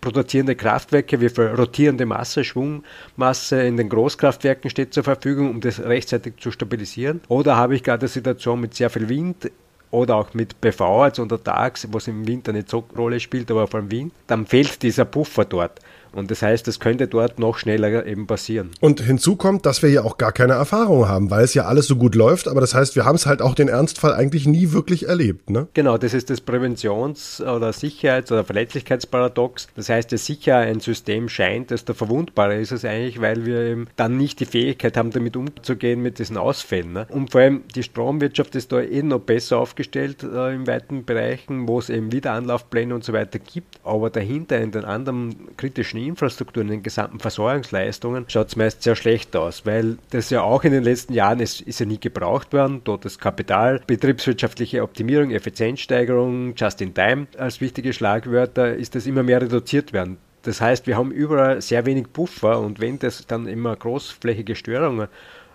[0.00, 5.78] produzierende Kraftwerke, wie viel rotierende Masse, Schwungmasse in den Großkraftwerken steht zur Verfügung, um das
[5.80, 7.20] rechtzeitig zu stabilisieren.
[7.28, 9.50] Oder habe ich gerade eine Situation mit sehr viel Wind,
[9.90, 13.66] oder auch mit PV, also untertags, was im Winter nicht so eine Rolle spielt, aber
[13.66, 15.80] vor allem Wind, dann fehlt dieser Puffer dort.
[16.12, 18.70] Und das heißt, es könnte dort noch schneller eben passieren.
[18.80, 21.86] Und hinzu kommt, dass wir ja auch gar keine Erfahrung haben, weil es ja alles
[21.86, 22.48] so gut läuft.
[22.48, 25.50] Aber das heißt, wir haben es halt auch den Ernstfall eigentlich nie wirklich erlebt.
[25.50, 25.68] Ne?
[25.74, 29.68] Genau, das ist das Präventions- oder Sicherheits- oder Verletzlichkeitsparadox.
[29.76, 33.86] Das heißt, je sicher ein System scheint, desto verwundbarer ist es eigentlich, weil wir eben
[33.96, 36.92] dann nicht die Fähigkeit haben, damit umzugehen mit diesen Ausfällen.
[36.92, 37.06] Ne?
[37.10, 41.68] Und vor allem die Stromwirtschaft ist da eh noch besser aufgestellt äh, in weiten Bereichen,
[41.68, 43.80] wo es eben Wiederanlaufpläne und so weiter gibt.
[43.84, 48.96] Aber dahinter in den anderen kritischen Infrastruktur, in den gesamten Versorgungsleistungen, schaut es meist sehr
[48.96, 52.52] schlecht aus, weil das ja auch in den letzten Jahren ist, ist ja nie gebraucht
[52.52, 52.82] worden.
[52.84, 59.92] Dort das Kapital, betriebswirtschaftliche Optimierung, Effizienzsteigerung, Just-in-Time als wichtige Schlagwörter, ist das immer mehr reduziert
[59.92, 60.18] werden.
[60.42, 65.08] Das heißt, wir haben überall sehr wenig Puffer und wenn das dann immer großflächige Störungen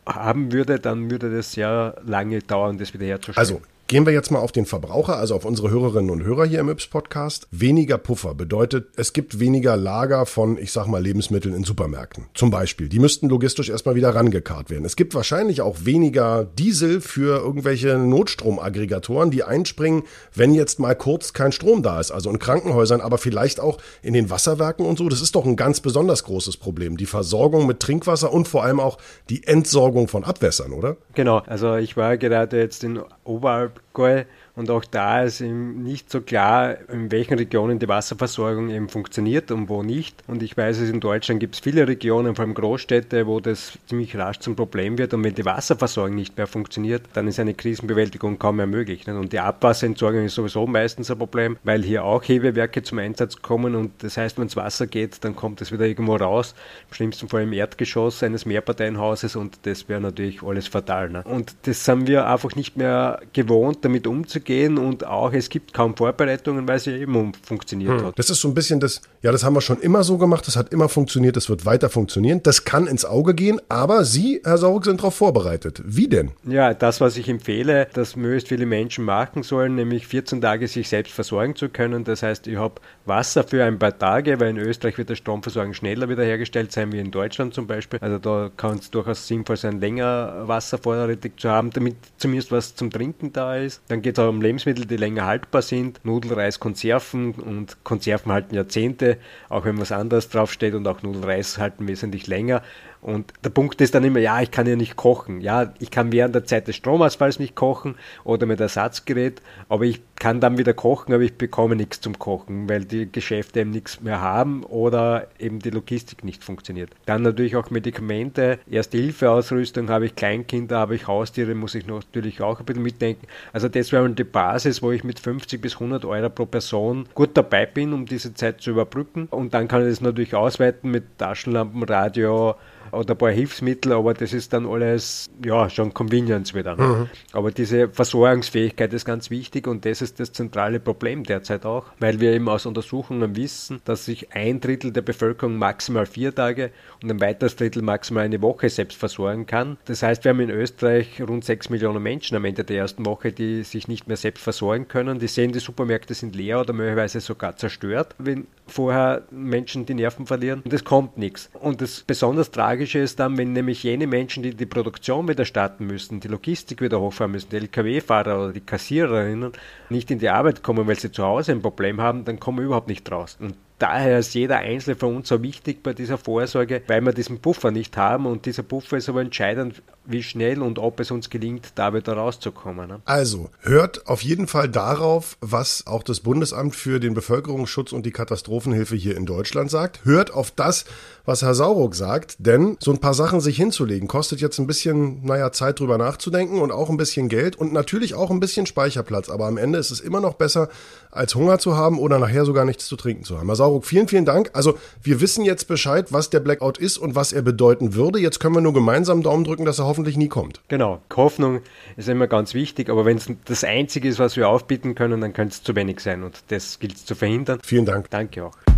[0.05, 3.37] haben würde, dann würde das sehr lange dauern, das wiederherzustellen.
[3.37, 6.59] Also Gehen wir jetzt mal auf den Verbraucher, also auf unsere Hörerinnen und Hörer hier
[6.59, 7.47] im Yps-Podcast.
[7.51, 12.25] Weniger Puffer bedeutet, es gibt weniger Lager von, ich sag mal, Lebensmitteln in Supermärkten.
[12.33, 12.89] Zum Beispiel.
[12.89, 14.85] Die müssten logistisch erstmal wieder rangekarrt werden.
[14.85, 20.01] Es gibt wahrscheinlich auch weniger Diesel für irgendwelche Notstromaggregatoren, die einspringen,
[20.33, 22.09] wenn jetzt mal kurz kein Strom da ist.
[22.09, 25.09] Also in Krankenhäusern, aber vielleicht auch in den Wasserwerken und so.
[25.09, 26.97] Das ist doch ein ganz besonders großes Problem.
[26.97, 28.97] Die Versorgung mit Trinkwasser und vor allem auch
[29.29, 30.97] die Entsorgung von Abwässern, oder?
[31.13, 31.43] Genau.
[31.45, 34.25] Also ich war gerade jetzt in Oberalp 哥。
[34.55, 39.67] Und auch da ist eben nicht so klar, in welchen Regionen die Wasserversorgung eben funktioniert und
[39.67, 40.23] wo nicht.
[40.27, 43.77] Und ich weiß, es in Deutschland gibt es viele Regionen, vor allem Großstädte, wo das
[43.87, 45.13] ziemlich rasch zum Problem wird.
[45.13, 49.05] Und wenn die Wasserversorgung nicht mehr funktioniert, dann ist eine Krisenbewältigung kaum mehr möglich.
[49.09, 53.75] Und die Abwasserentsorgung ist sowieso meistens ein Problem, weil hier auch Hebewerke zum Einsatz kommen.
[53.75, 56.55] Und das heißt, wenn es Wasser geht, dann kommt es wieder irgendwo raus.
[56.89, 59.35] Im schlimmsten Fall im Erdgeschoss eines Mehrparteienhauses.
[59.35, 61.09] Und das wäre natürlich alles fatal.
[61.09, 61.23] Ne?
[61.25, 65.73] Und das haben wir einfach nicht mehr gewohnt, damit umzugehen gehen und auch es gibt
[65.73, 68.07] kaum Vorbereitungen, weil sie eben funktioniert hm.
[68.07, 68.19] hat.
[68.19, 70.55] Das ist so ein bisschen das, ja, das haben wir schon immer so gemacht, das
[70.55, 72.41] hat immer funktioniert, das wird weiter funktionieren.
[72.43, 75.81] Das kann ins Auge gehen, aber Sie, Herr Saurug, sind darauf vorbereitet.
[75.83, 76.31] Wie denn?
[76.47, 80.89] Ja, das, was ich empfehle, dass möglichst viele Menschen machen sollen, nämlich 14 Tage sich
[80.89, 82.03] selbst versorgen zu können.
[82.03, 85.73] Das heißt, ich habe Wasser für ein paar Tage, weil in Österreich wird der Stromversorgung
[85.73, 87.99] schneller wiederhergestellt sein wie in Deutschland zum Beispiel.
[88.01, 92.75] Also da kann es durchaus sinnvoll sein, länger Wasser vorrätig zu haben, damit zumindest was
[92.75, 93.81] zum Trinken da ist.
[93.87, 96.03] Dann geht es auch um Lebensmittel, die länger haltbar sind.
[96.03, 99.17] Nudelreis, Konserven und Konserven halten Jahrzehnte,
[99.49, 102.61] auch wenn was anderes draufsteht und auch Nudelreis halten wesentlich länger.
[103.05, 105.39] Und der Punkt ist dann immer, ja, ich kann ja nicht kochen.
[105.39, 110.01] Ja, ich kann während der Zeit des Stromausfalls nicht kochen oder mit Ersatzgerät, aber ich
[110.15, 114.01] kann dann wieder kochen, aber ich bekomme nichts zum Kochen, weil die Geschäfte eben nichts
[114.01, 116.89] mehr haben oder eben die Logistik nicht funktioniert.
[117.05, 122.59] Dann natürlich auch Medikamente, Erste-Hilfe-Ausrüstung, habe ich Kleinkinder, habe ich Haustiere, muss ich natürlich auch
[122.59, 123.27] ein bisschen mitdenken.
[123.53, 127.37] Also das wäre die Basis, wo ich mit 50 bis 100 Euro pro Person gut
[127.37, 129.27] dabei bin, um diese Zeit zu überbrücken.
[129.29, 132.55] Und dann kann ich das natürlich ausweiten mit Taschenlampen, Radio,
[132.91, 136.75] oder ein paar Hilfsmittel, aber das ist dann alles, ja, schon Convenience wieder.
[136.75, 136.83] Ne?
[136.83, 137.09] Mhm.
[137.33, 142.19] Aber diese Versorgungsfähigkeit ist ganz wichtig und das ist das zentrale Problem derzeit auch, weil
[142.19, 146.71] wir eben aus Untersuchungen wissen, dass sich ein Drittel der Bevölkerung maximal vier Tage
[147.01, 149.77] und ein weiteres Drittel maximal eine Woche selbst versorgen kann.
[149.85, 153.31] Das heißt, wir haben in Österreich rund sechs Millionen Menschen am Ende der ersten Woche,
[153.31, 155.19] die sich nicht mehr selbst versorgen können.
[155.19, 160.25] Die sehen, die Supermärkte sind leer oder möglicherweise sogar zerstört, wenn vorher Menschen die Nerven
[160.25, 160.61] verlieren.
[160.61, 161.49] Und es kommt nichts.
[161.53, 165.87] Und das besonders Tragische ist dann, wenn nämlich jene Menschen, die die Produktion wieder starten
[165.87, 169.53] müssen, die Logistik wieder hochfahren müssen, die Lkw-Fahrer oder die Kassiererinnen
[169.89, 172.65] nicht in die Arbeit kommen, weil sie zu Hause ein Problem haben, dann kommen wir
[172.65, 173.37] überhaupt nicht raus.
[173.39, 177.39] Und daher ist jeder Einzelne von uns so wichtig bei dieser Vorsorge, weil wir diesen
[177.39, 181.29] Puffer nicht haben und dieser Puffer ist aber entscheidend, wie schnell und ob es uns
[181.29, 182.87] gelingt, da wieder rauszukommen.
[182.87, 183.01] Ne?
[183.05, 188.11] Also, hört auf jeden Fall darauf, was auch das Bundesamt für den Bevölkerungsschutz und die
[188.11, 190.05] Katastrophenhilfe hier in Deutschland sagt.
[190.05, 190.85] Hört auf das,
[191.25, 195.25] was Herr Sauruck sagt, denn so ein paar Sachen sich hinzulegen, kostet jetzt ein bisschen,
[195.25, 199.29] naja, Zeit drüber nachzudenken und auch ein bisschen Geld und natürlich auch ein bisschen Speicherplatz.
[199.29, 200.69] Aber am Ende ist es immer noch besser,
[201.09, 203.47] als Hunger zu haben oder nachher sogar nichts zu trinken zu haben.
[203.47, 204.51] Herr Sauruck, vielen, vielen Dank.
[204.53, 208.19] Also, wir wissen jetzt Bescheid, was der Blackout ist und was er bedeuten würde.
[208.19, 210.61] Jetzt können wir nur gemeinsam Daumen drücken, dass er hoffentlich nie kommt.
[210.67, 211.01] Genau.
[211.15, 211.61] Hoffnung
[211.97, 215.33] ist immer ganz wichtig, aber wenn es das Einzige ist, was wir aufbieten können, dann
[215.33, 217.59] könnte es zu wenig sein und das gilt es zu verhindern.
[217.63, 218.09] Vielen Dank.
[218.11, 218.74] Danke auch.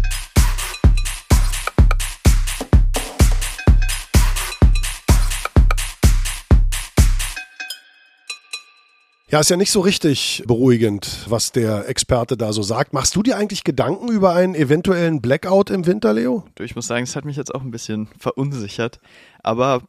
[9.30, 12.94] Ja, ist ja nicht so richtig beruhigend, was der Experte da so sagt.
[12.94, 16.46] Machst du dir eigentlich Gedanken über einen eventuellen Blackout im Winter, Leo?
[16.60, 19.02] Ich muss sagen, es hat mich jetzt auch ein bisschen verunsichert.
[19.44, 19.82] Aber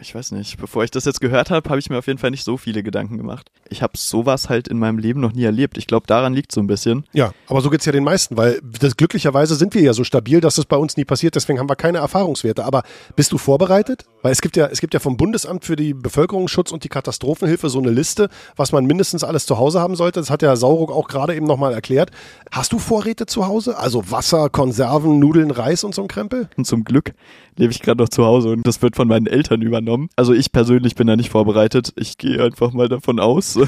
[0.00, 2.30] ich weiß nicht, bevor ich das jetzt gehört habe, habe ich mir auf jeden Fall
[2.30, 3.50] nicht so viele Gedanken gemacht.
[3.68, 5.76] Ich habe sowas halt in meinem Leben noch nie erlebt.
[5.76, 7.04] Ich glaube, daran liegt so ein bisschen.
[7.12, 10.40] Ja, aber so geht's ja den meisten, weil das, glücklicherweise sind wir ja so stabil,
[10.40, 11.34] dass das bei uns nie passiert.
[11.34, 12.64] Deswegen haben wir keine Erfahrungswerte.
[12.64, 12.82] Aber
[13.16, 14.06] bist du vorbereitet?
[14.22, 17.68] Weil es gibt ja, es gibt ja vom Bundesamt für die Bevölkerungsschutz und die Katastrophenhilfe
[17.68, 20.20] so eine Liste, was man mindestens alles zu Hause haben sollte.
[20.20, 22.10] Das hat ja Sauruck auch gerade eben nochmal erklärt.
[22.50, 23.76] Hast du Vorräte zu Hause?
[23.76, 26.48] Also Wasser, Konserven, Nudeln, Reis und so ein Krempel?
[26.56, 27.12] Und zum Glück
[27.58, 30.08] lebe ich gerade noch zu Hause und das wird von meinen Eltern übernommen.
[30.16, 31.92] Also ich persönlich bin da nicht vorbereitet.
[31.96, 33.58] Ich gehe einfach mal davon aus,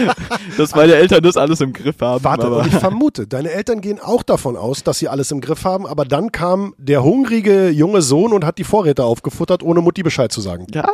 [0.56, 2.24] dass meine Eltern das alles im Griff haben.
[2.24, 5.64] Warte, aber ich vermute, deine Eltern gehen auch davon aus, dass sie alles im Griff
[5.64, 10.02] haben, aber dann kam der hungrige junge Sohn und hat die Vorräte aufgefuttert, ohne Mutti
[10.02, 10.66] Bescheid zu sagen.
[10.72, 10.88] Ja.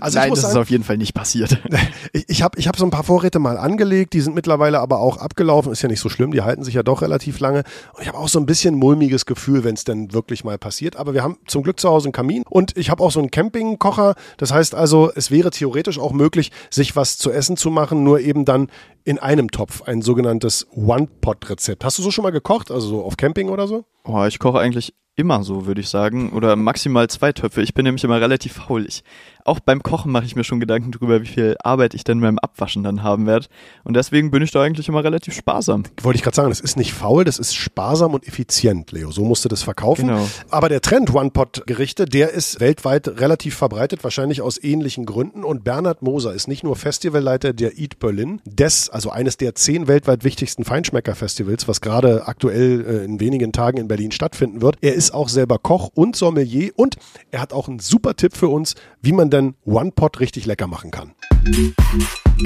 [0.00, 1.58] Also Nein, das sagen, ist auf jeden Fall nicht passiert.
[2.12, 5.00] Ich, ich habe ich hab so ein paar Vorräte mal angelegt, die sind mittlerweile aber
[5.00, 5.72] auch abgelaufen.
[5.72, 7.64] Ist ja nicht so schlimm, die halten sich ja doch relativ lange.
[7.94, 10.96] Und ich habe auch so ein bisschen mulmiges Gefühl, wenn es denn wirklich mal passiert.
[10.96, 13.30] Aber wir haben zum Glück zu Hause einen Kamin und ich habe auch so einen
[13.30, 14.14] Campingkocher.
[14.38, 18.20] Das heißt also, es wäre theoretisch auch möglich, sich was zu essen zu machen, nur
[18.20, 18.68] eben dann
[19.04, 21.84] in einem Topf, ein sogenanntes One-Pot-Rezept.
[21.84, 23.84] Hast du so schon mal gekocht, also so auf Camping oder so?
[24.04, 26.30] Oh, ich koche eigentlich immer so, würde ich sagen.
[26.30, 27.62] Oder maximal zwei Töpfe.
[27.62, 28.86] Ich bin nämlich immer relativ faul.
[28.86, 29.02] Ich
[29.46, 32.38] auch beim Kochen mache ich mir schon Gedanken darüber, wie viel Arbeit ich denn beim
[32.38, 33.46] Abwaschen dann haben werde.
[33.84, 35.84] Und deswegen bin ich da eigentlich immer relativ sparsam.
[36.02, 39.12] Wollte ich gerade sagen, das ist nicht faul, das ist sparsam und effizient, Leo.
[39.12, 40.08] So musst du das verkaufen.
[40.08, 40.26] Genau.
[40.50, 45.44] Aber der Trend One-Pot-Gerichte, der ist weltweit relativ verbreitet, wahrscheinlich aus ähnlichen Gründen.
[45.44, 49.86] Und Bernhard Moser ist nicht nur Festivalleiter der Eat Berlin, des, also eines der zehn
[49.86, 54.76] weltweit wichtigsten Feinschmecker-Festivals, was gerade aktuell äh, in wenigen Tagen in Berlin stattfinden wird.
[54.80, 56.96] Er ist auch selber Koch und Sommelier und
[57.30, 60.90] er hat auch einen super Tipp für uns, wie man denn One-Pot richtig lecker machen
[60.90, 61.12] kann.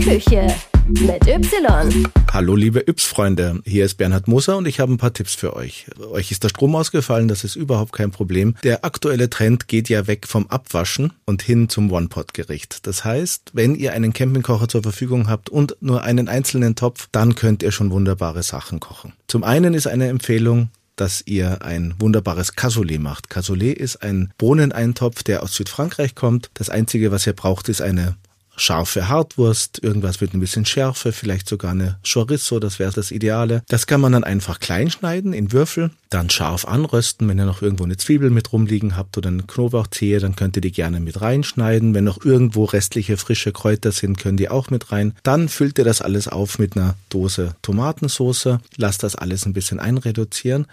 [0.02, 0.46] Küche
[0.88, 2.06] mit Y.
[2.32, 5.86] Hallo liebe Yps-Freunde, hier ist Bernhard Moser und ich habe ein paar Tipps für euch.
[6.12, 8.54] Euch ist der Strom ausgefallen, das ist überhaupt kein Problem.
[8.64, 12.86] Der aktuelle Trend geht ja weg vom Abwaschen und hin zum One-Pot-Gericht.
[12.86, 17.34] Das heißt, wenn ihr einen Campingkocher zur Verfügung habt und nur einen einzelnen Topf, dann
[17.34, 19.12] könnt ihr schon wunderbare Sachen kochen.
[19.28, 23.30] Zum einen ist eine Empfehlung, dass ihr ein wunderbares Cassoulet macht.
[23.30, 26.50] Cassoulet ist ein Bohneneintopf, der aus Südfrankreich kommt.
[26.54, 28.16] Das einzige, was ihr braucht, ist eine
[28.60, 33.62] scharfe Hartwurst, irgendwas mit ein bisschen Schärfe, vielleicht sogar eine Chorizo, das wäre das Ideale.
[33.68, 37.28] Das kann man dann einfach klein schneiden in Würfel, dann scharf anrösten.
[37.28, 40.62] Wenn ihr noch irgendwo eine Zwiebel mit rumliegen habt oder eine Knoblauchzehe, dann könnt ihr
[40.62, 41.94] die gerne mit reinschneiden.
[41.94, 45.14] Wenn noch irgendwo restliche frische Kräuter sind, können die auch mit rein.
[45.22, 49.80] Dann füllt ihr das alles auf mit einer Dose Tomatensauce, lasst das alles ein bisschen
[49.80, 50.66] einreduzieren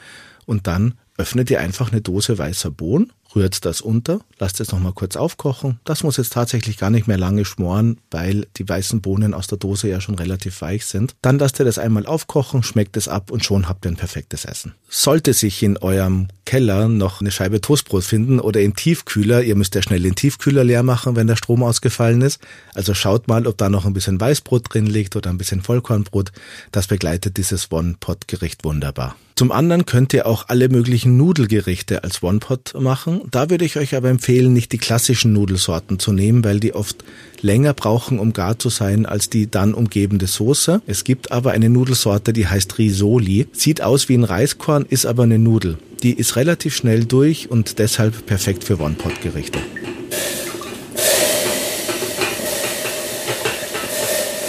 [0.45, 4.93] und dann öffnet ihr einfach eine Dose weißer Bohnen rührt das unter, lasst es nochmal
[4.93, 5.79] kurz aufkochen.
[5.83, 9.57] Das muss jetzt tatsächlich gar nicht mehr lange schmoren, weil die weißen Bohnen aus der
[9.57, 11.15] Dose ja schon relativ weich sind.
[11.21, 14.45] Dann lasst ihr das einmal aufkochen, schmeckt es ab und schon habt ihr ein perfektes
[14.45, 14.73] Essen.
[14.89, 19.75] Sollte sich in eurem Keller noch eine Scheibe Toastbrot finden oder im Tiefkühler, ihr müsst
[19.75, 22.39] ja schnell den Tiefkühler leer machen, wenn der Strom ausgefallen ist.
[22.73, 26.31] Also schaut mal, ob da noch ein bisschen Weißbrot drin liegt oder ein bisschen Vollkornbrot.
[26.71, 29.15] Das begleitet dieses One-Pot-Gericht wunderbar.
[29.37, 33.21] Zum anderen könnt ihr auch alle möglichen Nudelgerichte als One-Pot machen.
[33.29, 37.03] Da würde ich euch aber empfehlen, nicht die klassischen Nudelsorten zu nehmen, weil die oft
[37.41, 40.81] länger brauchen, um gar zu sein, als die dann umgebende Soße.
[40.87, 43.45] Es gibt aber eine Nudelsorte, die heißt Risoli.
[43.51, 45.77] Sieht aus wie ein Reiskorn, ist aber eine Nudel.
[46.01, 49.59] Die ist relativ schnell durch und deshalb perfekt für One-Pot-Gerichte.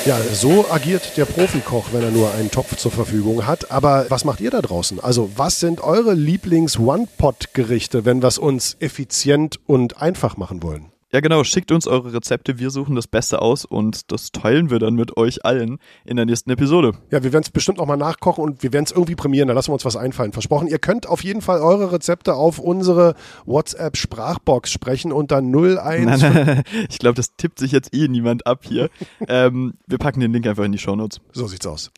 [0.08, 3.70] Ja, so agiert der Profikoch, wenn er nur einen Topf zur Verfügung hat.
[3.70, 5.00] Aber was macht ihr da draußen?
[5.00, 10.86] Also, was sind eure Lieblings-One-Pot-Gerichte, wenn wir es uns effizient und einfach machen wollen?
[11.10, 11.42] Ja, genau.
[11.42, 12.58] Schickt uns eure Rezepte.
[12.58, 16.26] Wir suchen das Beste aus und das teilen wir dann mit euch allen in der
[16.26, 16.92] nächsten Episode.
[17.10, 19.48] Ja, wir werden es bestimmt auch mal nachkochen und wir werden es irgendwie prämieren.
[19.48, 20.32] Da lassen wir uns was einfallen.
[20.32, 20.68] Versprochen.
[20.68, 23.14] Ihr könnt auf jeden Fall eure Rezepte auf unsere
[23.46, 25.76] WhatsApp-Sprachbox sprechen unter 01.
[25.76, 28.90] Nein, nein, ich glaube, das tippt sich jetzt eh niemand ab hier.
[29.28, 31.22] ähm, wir packen den Link einfach in die Shownotes.
[31.32, 31.90] So sieht's aus.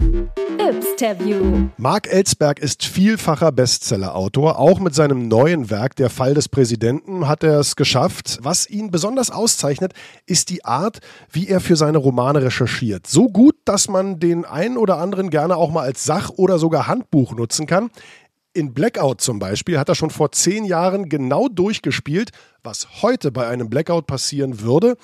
[0.60, 1.70] Yps-Terview.
[1.78, 4.58] Mark Ellsberg ist vielfacher Bestseller-Autor.
[4.58, 8.38] Auch mit seinem neuen Werk Der Fall des Präsidenten hat er es geschafft.
[8.42, 9.92] Was ihn besonders auszeichnet,
[10.26, 13.06] ist die Art, wie er für seine Romane recherchiert.
[13.06, 16.86] So gut, dass man den einen oder anderen gerne auch mal als Sach- oder sogar
[16.86, 17.90] Handbuch nutzen kann.
[18.52, 22.30] In Blackout zum Beispiel hat er schon vor zehn Jahren genau durchgespielt,
[22.64, 24.96] was heute bei einem Blackout passieren würde.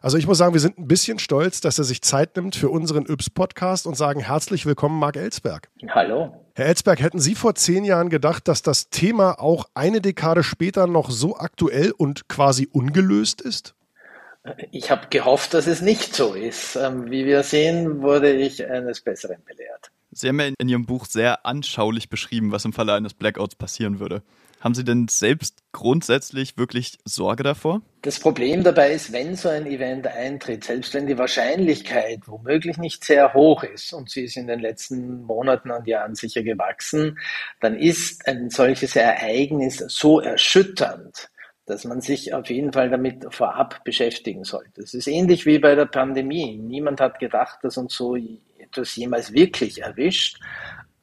[0.00, 2.70] Also ich muss sagen, wir sind ein bisschen stolz, dass er sich Zeit nimmt für
[2.70, 5.68] unseren Yps-Podcast und sagen herzlich willkommen, Marc Ellsberg.
[5.90, 6.45] Hallo.
[6.56, 10.86] Herr Ellsberg, hätten Sie vor zehn Jahren gedacht, dass das Thema auch eine Dekade später
[10.86, 13.74] noch so aktuell und quasi ungelöst ist?
[14.70, 16.76] Ich habe gehofft, dass es nicht so ist.
[16.76, 19.90] Ähm, Wie wir sehen, wurde ich eines Besseren belehrt.
[20.12, 24.00] Sie haben ja in Ihrem Buch sehr anschaulich beschrieben, was im Falle eines Blackouts passieren
[24.00, 24.22] würde.
[24.60, 27.82] Haben Sie denn selbst grundsätzlich wirklich Sorge davor?
[28.02, 33.04] Das Problem dabei ist, wenn so ein Event eintritt, selbst wenn die Wahrscheinlichkeit womöglich nicht
[33.04, 37.18] sehr hoch ist, und sie ist in den letzten Monaten und Jahren sicher gewachsen,
[37.60, 41.28] dann ist ein solches Ereignis so erschütternd,
[41.66, 44.82] dass man sich auf jeden Fall damit vorab beschäftigen sollte.
[44.82, 46.56] Es ist ähnlich wie bei der Pandemie.
[46.56, 48.16] Niemand hat gedacht, dass uns so
[48.58, 50.40] etwas jemals wirklich erwischt.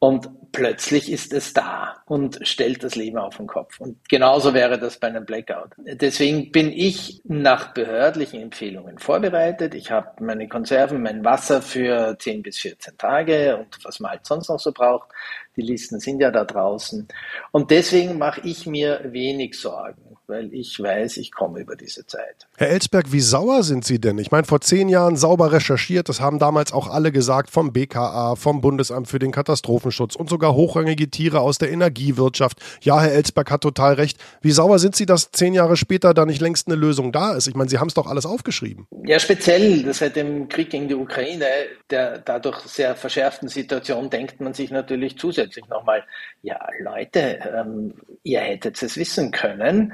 [0.03, 3.79] Und plötzlich ist es da und stellt das Leben auf den Kopf.
[3.79, 5.69] Und genauso wäre das bei einem Blackout.
[5.77, 9.73] Deswegen bin ich nach behördlichen Empfehlungen vorbereitet.
[9.73, 14.25] Ich habe meine Konserven, mein Wasser für 10 bis 14 Tage und was man halt
[14.25, 15.07] sonst noch so braucht.
[15.55, 17.07] Die Listen sind ja da draußen.
[17.51, 22.47] Und deswegen mache ich mir wenig Sorgen, weil ich weiß, ich komme über diese Zeit.
[22.57, 24.17] Herr Ellsberg, wie sauer sind Sie denn?
[24.17, 28.35] Ich meine, vor zehn Jahren sauber recherchiert, das haben damals auch alle gesagt, vom BKA,
[28.35, 32.59] vom Bundesamt für den Katastrophenschutz und sogar hochrangige Tiere aus der Energiewirtschaft.
[32.81, 34.17] Ja, Herr Ellsberg hat total recht.
[34.41, 37.47] Wie sauer sind Sie, dass zehn Jahre später da nicht längst eine Lösung da ist?
[37.47, 38.87] Ich meine, Sie haben es doch alles aufgeschrieben.
[39.05, 41.45] Ja, speziell seit dem Krieg gegen die Ukraine,
[41.89, 46.03] der dadurch sehr verschärften Situation, denkt man sich natürlich zusätzlich zusätzlich nochmal,
[46.41, 49.93] ja Leute, ähm, ihr hättet es wissen können.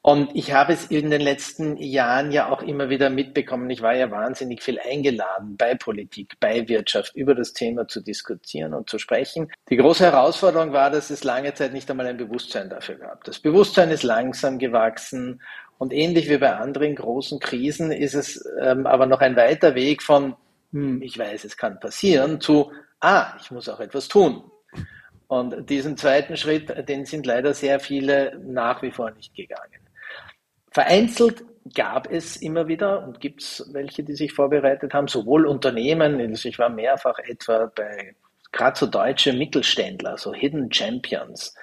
[0.00, 3.68] Und ich habe es in den letzten Jahren ja auch immer wieder mitbekommen.
[3.68, 8.74] Ich war ja wahnsinnig viel eingeladen bei Politik, bei Wirtschaft, über das Thema zu diskutieren
[8.74, 9.50] und zu sprechen.
[9.68, 13.24] Die große Herausforderung war, dass es lange Zeit nicht einmal ein Bewusstsein dafür gab.
[13.24, 15.42] Das Bewusstsein ist langsam gewachsen
[15.78, 20.02] und ähnlich wie bei anderen großen Krisen ist es ähm, aber noch ein weiter Weg
[20.02, 20.34] von,
[20.72, 24.42] hm, ich weiß, es kann passieren, zu, ah, ich muss auch etwas tun.
[25.28, 29.80] Und diesen zweiten Schritt, den sind leider sehr viele nach wie vor nicht gegangen.
[30.70, 36.20] Vereinzelt gab es immer wieder und gibt es welche, die sich vorbereitet haben, sowohl Unternehmen,
[36.20, 38.14] also ich war mehrfach etwa bei
[38.52, 41.54] gerade so deutsche Mittelständler, so Hidden Champions,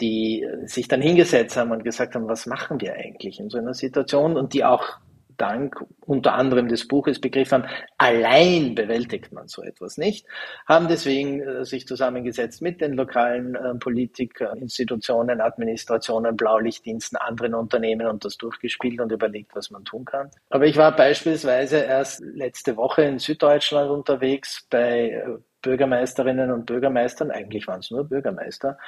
[0.00, 3.74] die sich dann hingesetzt haben und gesagt haben, was machen wir eigentlich in so einer
[3.74, 4.98] Situation und die auch
[5.40, 10.26] dank unter anderem des Buches begriffen haben, allein bewältigt man so etwas nicht,
[10.66, 18.24] haben deswegen äh, sich zusammengesetzt mit den lokalen äh, Politikinstitutionen, Administrationen, Blaulichtdiensten, anderen Unternehmen und
[18.24, 20.30] das durchgespielt und überlegt, was man tun kann.
[20.50, 27.30] Aber ich war beispielsweise erst letzte Woche in Süddeutschland unterwegs bei äh, Bürgermeisterinnen und Bürgermeistern,
[27.30, 28.78] eigentlich waren es nur Bürgermeister,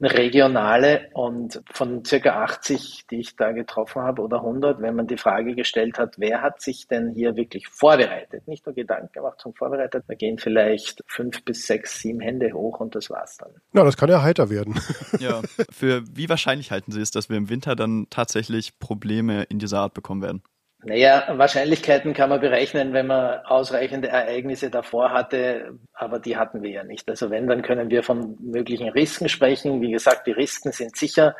[0.00, 5.16] regionale und von circa 80, die ich da getroffen habe, oder 100, wenn man die
[5.16, 9.56] Frage gestellt hat, wer hat sich denn hier wirklich vorbereitet, nicht nur Gedanken gemacht, sondern
[9.58, 13.50] vorbereitet, da gehen vielleicht fünf bis sechs, sieben Hände hoch und das war's dann.
[13.72, 14.80] Na, das kann ja heiter werden.
[15.18, 19.58] Ja, für wie wahrscheinlich halten Sie es, dass wir im Winter dann tatsächlich Probleme in
[19.58, 20.42] dieser Art bekommen werden?
[20.84, 26.70] Naja, Wahrscheinlichkeiten kann man berechnen, wenn man ausreichende Ereignisse davor hatte, aber die hatten wir
[26.70, 27.08] ja nicht.
[27.10, 29.80] Also wenn, dann können wir von möglichen Risken sprechen.
[29.80, 31.34] Wie gesagt, die Risken sind sicher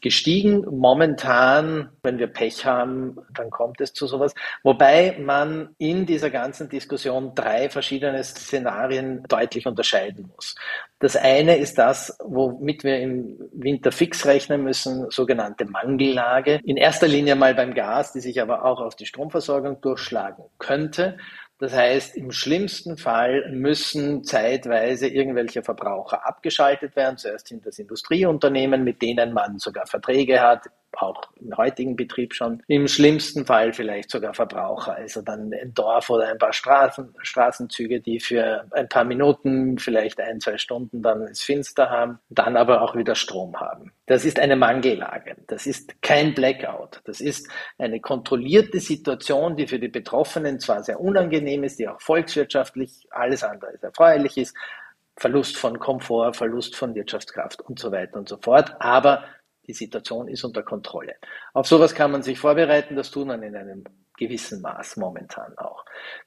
[0.00, 0.64] gestiegen.
[0.70, 4.32] Momentan, wenn wir Pech haben, dann kommt es zu sowas.
[4.62, 10.54] Wobei man in dieser ganzen Diskussion drei verschiedene Szenarien deutlich unterscheiden muss.
[11.00, 16.60] Das eine ist das, womit wir im Winter fix rechnen müssen, sogenannte Mangellage.
[16.64, 21.18] In erster Linie mal beim Gas, die sich aber auch auf die Stromversorgung durchschlagen könnte.
[21.58, 27.16] Das heißt, im schlimmsten Fall müssen zeitweise irgendwelche Verbraucher abgeschaltet werden.
[27.16, 30.66] Zuerst sind das Industrieunternehmen, mit denen man sogar Verträge hat,
[31.02, 32.62] auch im heutigen Betrieb schon.
[32.68, 38.00] Im schlimmsten Fall vielleicht sogar Verbraucher, also dann ein Dorf oder ein paar Straßen, Straßenzüge,
[38.00, 42.82] die für ein paar Minuten, vielleicht ein, zwei Stunden dann es finster haben, dann aber
[42.82, 43.92] auch wieder Strom haben.
[44.06, 45.36] Das ist eine Mangellage.
[45.46, 47.00] Das ist kein Blackout.
[47.04, 52.00] Das ist eine kontrollierte Situation, die für die Betroffenen zwar sehr unangenehm ist, die auch
[52.00, 54.54] volkswirtschaftlich alles andere als erfreulich ist.
[55.16, 58.74] Verlust von Komfort, Verlust von Wirtschaftskraft und so weiter und so fort.
[58.80, 59.24] Aber
[59.66, 61.16] die Situation ist unter Kontrolle.
[61.52, 63.84] Auf sowas kann man sich vorbereiten, das tut man in einem
[64.16, 65.84] gewissen Maß momentan auch.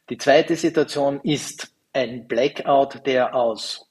[0.09, 3.87] Die zweite Situation ist ein Blackout, der aus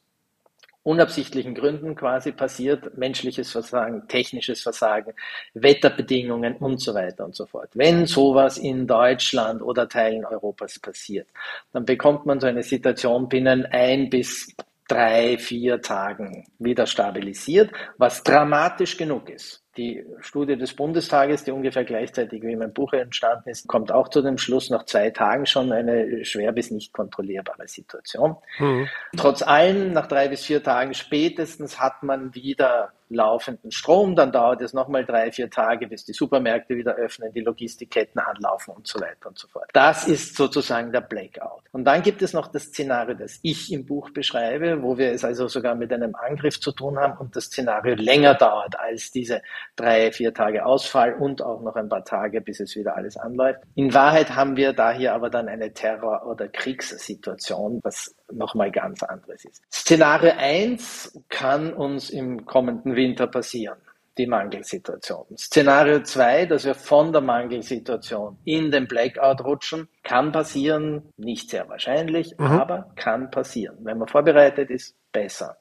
[0.87, 5.15] unabsichtlichen Gründen quasi passiert, menschliches Versagen, technisches Versagen,
[5.53, 7.71] Wetterbedingungen und so weiter und so fort.
[7.75, 11.27] Wenn sowas in Deutschland oder Teilen Europas passiert,
[11.73, 14.55] dann bekommt man so eine Situation binnen ein bis
[14.89, 19.65] drei, vier Tagen wieder stabilisiert, was dramatisch genug ist.
[19.77, 24.23] Die Studie des Bundestages, die ungefähr gleichzeitig wie mein Buch entstanden ist, kommt auch zu
[24.23, 28.37] dem Schluss, nach zwei Tagen schon eine schwer bis nicht kontrollierbare Situation.
[28.59, 28.89] Mhm.
[29.17, 34.61] Trotz allem, nach drei bis vier Tagen spätestens hat man wieder laufenden Strom, dann dauert
[34.63, 39.01] es nochmal drei, vier Tage, bis die Supermärkte wieder öffnen, die Logistikketten anlaufen und so
[39.01, 39.69] weiter und so fort.
[39.73, 41.63] Das ist sozusagen der Blackout.
[41.73, 45.25] Und dann gibt es noch das Szenario, das ich im Buch beschreibe, wo wir es
[45.25, 49.43] also sogar mit einem Angriff zu tun haben und das Szenario länger dauert als diese
[49.77, 53.61] drei, vier Tage Ausfall und auch noch ein paar Tage, bis es wieder alles anläuft.
[53.75, 59.03] In Wahrheit haben wir da hier aber dann eine Terror- oder Kriegssituation, was nochmal ganz
[59.03, 59.63] anderes ist.
[59.73, 63.79] Szenario 1 kann uns im kommenden Winter passieren
[64.19, 65.27] die Mangelsituation.
[65.37, 71.69] Szenario 2, dass wir von der Mangelsituation in den Blackout rutschen, kann passieren, nicht sehr
[71.69, 72.47] wahrscheinlich, mhm.
[72.47, 73.77] aber kann passieren.
[73.81, 75.59] Wenn man vorbereitet ist, besser.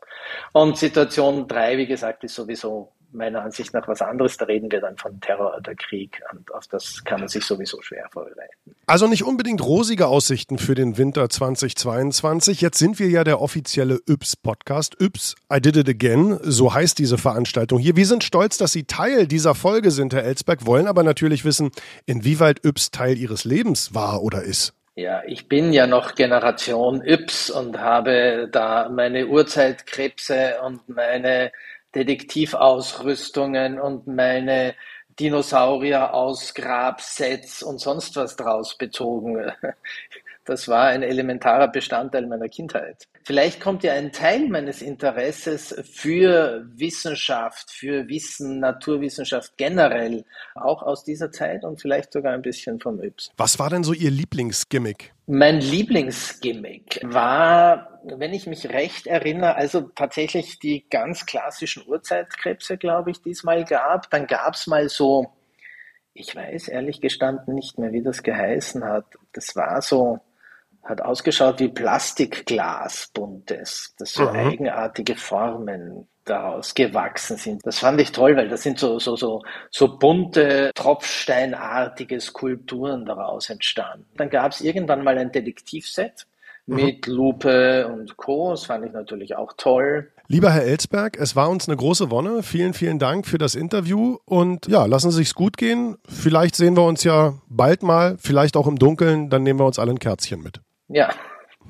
[0.54, 4.38] Und Situation 3, wie gesagt, ist sowieso meiner Ansicht nach was anderes.
[4.38, 7.82] Da reden wir dann von Terror oder Krieg und auf das kann man sich sowieso
[7.82, 8.76] schwer vorbereiten.
[8.88, 12.62] Also nicht unbedingt rosige Aussichten für den Winter 2022.
[12.62, 15.02] Jetzt sind wir ja der offizielle Yps-Podcast.
[15.02, 16.40] Yps, I did it again.
[16.44, 17.96] So heißt diese Veranstaltung hier.
[17.96, 21.72] Wir sind stolz, dass Sie Teil dieser Folge sind, Herr Elsberg, wollen aber natürlich wissen,
[22.06, 24.74] inwieweit Yps Teil Ihres Lebens war oder ist.
[24.98, 31.52] Ja, ich bin ja noch Generation Yps und habe da meine Urzeitkrebse und meine
[31.96, 34.76] Detektivausrüstungen und meine
[35.20, 39.52] Dinosaurier aus Grabsets und sonst was draus bezogen.
[40.48, 43.08] Das war ein elementarer Bestandteil meiner Kindheit.
[43.26, 50.24] Vielleicht kommt ja ein Teil meines Interesses für Wissenschaft, für Wissen, Naturwissenschaft generell
[50.54, 53.32] auch aus dieser Zeit und vielleicht sogar ein bisschen vom Yps.
[53.36, 55.14] Was war denn so Ihr Lieblingsgimmick?
[55.28, 63.10] Mein Lieblingsgimmick war, wenn ich mich recht erinnere, also tatsächlich die ganz klassischen Urzeitkrebse, glaube
[63.10, 64.10] ich, die es mal gab.
[64.12, 65.34] Dann gab es mal so,
[66.14, 69.06] ich weiß ehrlich gestanden nicht mehr, wie das geheißen hat.
[69.34, 70.20] Das war so,
[70.86, 74.36] hat ausgeschaut wie Plastikglas buntes, das so mhm.
[74.36, 77.66] eigenartige Formen daraus gewachsen sind.
[77.66, 83.50] Das fand ich toll, weil das sind so, so, so, so bunte, tropfsteinartige Skulpturen daraus
[83.50, 84.06] entstanden.
[84.18, 86.28] Dann gab es irgendwann mal ein Detektivset
[86.66, 86.76] mhm.
[86.76, 88.52] mit Lupe und Co.
[88.52, 90.12] Das fand ich natürlich auch toll.
[90.28, 92.42] Lieber Herr Elsberg, es war uns eine große Wonne.
[92.42, 95.98] Vielen, vielen Dank für das Interview und ja, lassen Sie sich's gut gehen.
[96.08, 99.78] Vielleicht sehen wir uns ja bald mal, vielleicht auch im Dunkeln, dann nehmen wir uns
[99.78, 100.62] alle ein Kerzchen mit.
[100.88, 101.14] Ja,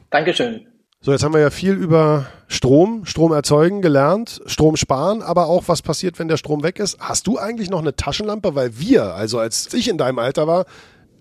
[0.10, 0.68] Dankeschön.
[1.02, 5.68] So, jetzt haben wir ja viel über Strom, Strom erzeugen gelernt, Strom sparen, aber auch
[5.68, 7.00] was passiert, wenn der Strom weg ist.
[7.00, 8.56] Hast du eigentlich noch eine Taschenlampe?
[8.56, 10.66] Weil wir, also als ich in deinem Alter war,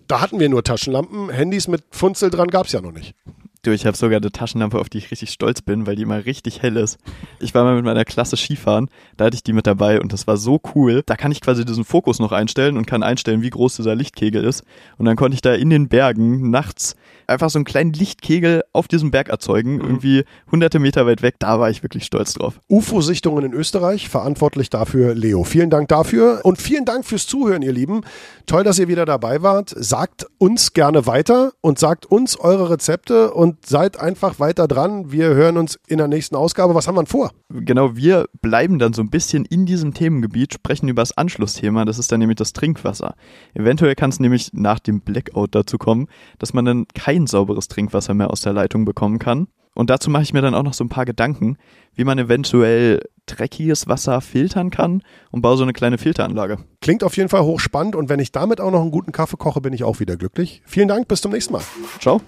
[0.07, 1.29] da hatten wir nur Taschenlampen.
[1.29, 3.15] Handys mit Funzel dran gab es ja noch nicht.
[3.61, 6.23] Du, ich habe sogar eine Taschenlampe, auf die ich richtig stolz bin, weil die immer
[6.25, 6.99] richtig hell ist.
[7.39, 10.27] Ich war mal mit meiner Klasse Skifahren, da hatte ich die mit dabei und das
[10.27, 11.01] war so cool.
[11.05, 14.43] Da kann ich quasi diesen Fokus noch einstellen und kann einstellen, wie groß dieser Lichtkegel
[14.43, 14.63] ist.
[14.97, 16.95] Und dann konnte ich da in den Bergen nachts
[17.27, 19.81] einfach so einen kleinen Lichtkegel auf diesem Berg erzeugen, mhm.
[19.81, 21.35] irgendwie hunderte Meter weit weg.
[21.39, 22.59] Da war ich wirklich stolz drauf.
[22.69, 25.43] UFO-Sichtungen in Österreich, verantwortlich dafür Leo.
[25.43, 28.01] Vielen Dank dafür und vielen Dank fürs Zuhören, ihr Lieben.
[28.45, 29.73] Toll, dass ihr wieder dabei wart.
[29.75, 35.11] Sagt uns gerne weiter und sagt uns eure Rezepte und seid einfach weiter dran.
[35.11, 36.75] Wir hören uns in der nächsten Ausgabe.
[36.75, 37.31] Was haben wir vor?
[37.49, 41.85] Genau, wir bleiben dann so ein bisschen in diesem Themengebiet, sprechen über das Anschlussthema.
[41.85, 43.15] Das ist dann nämlich das Trinkwasser.
[43.53, 46.07] Eventuell kann es nämlich nach dem Blackout dazu kommen,
[46.39, 49.47] dass man dann kein sauberes Trinkwasser mehr aus der Leitung bekommen kann.
[49.75, 51.57] Und dazu mache ich mir dann auch noch so ein paar Gedanken,
[51.93, 55.01] wie man eventuell dreckiges Wasser filtern kann
[55.31, 56.59] und baue so eine kleine Filteranlage.
[56.79, 59.61] Klingt auf jeden Fall hochspannend und wenn ich damit auch noch einen guten Kaffee koche,
[59.61, 60.61] bin ich auch wieder glücklich.
[60.65, 61.63] Vielen Dank, bis zum nächsten Mal.
[61.99, 62.21] Ciao.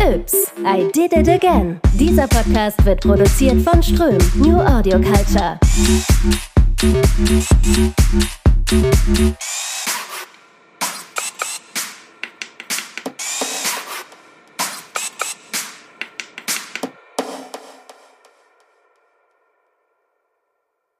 [0.00, 1.80] Ups, I did it again.
[1.94, 5.58] Dieser Podcast wird produziert von Ström, New Audio Culture.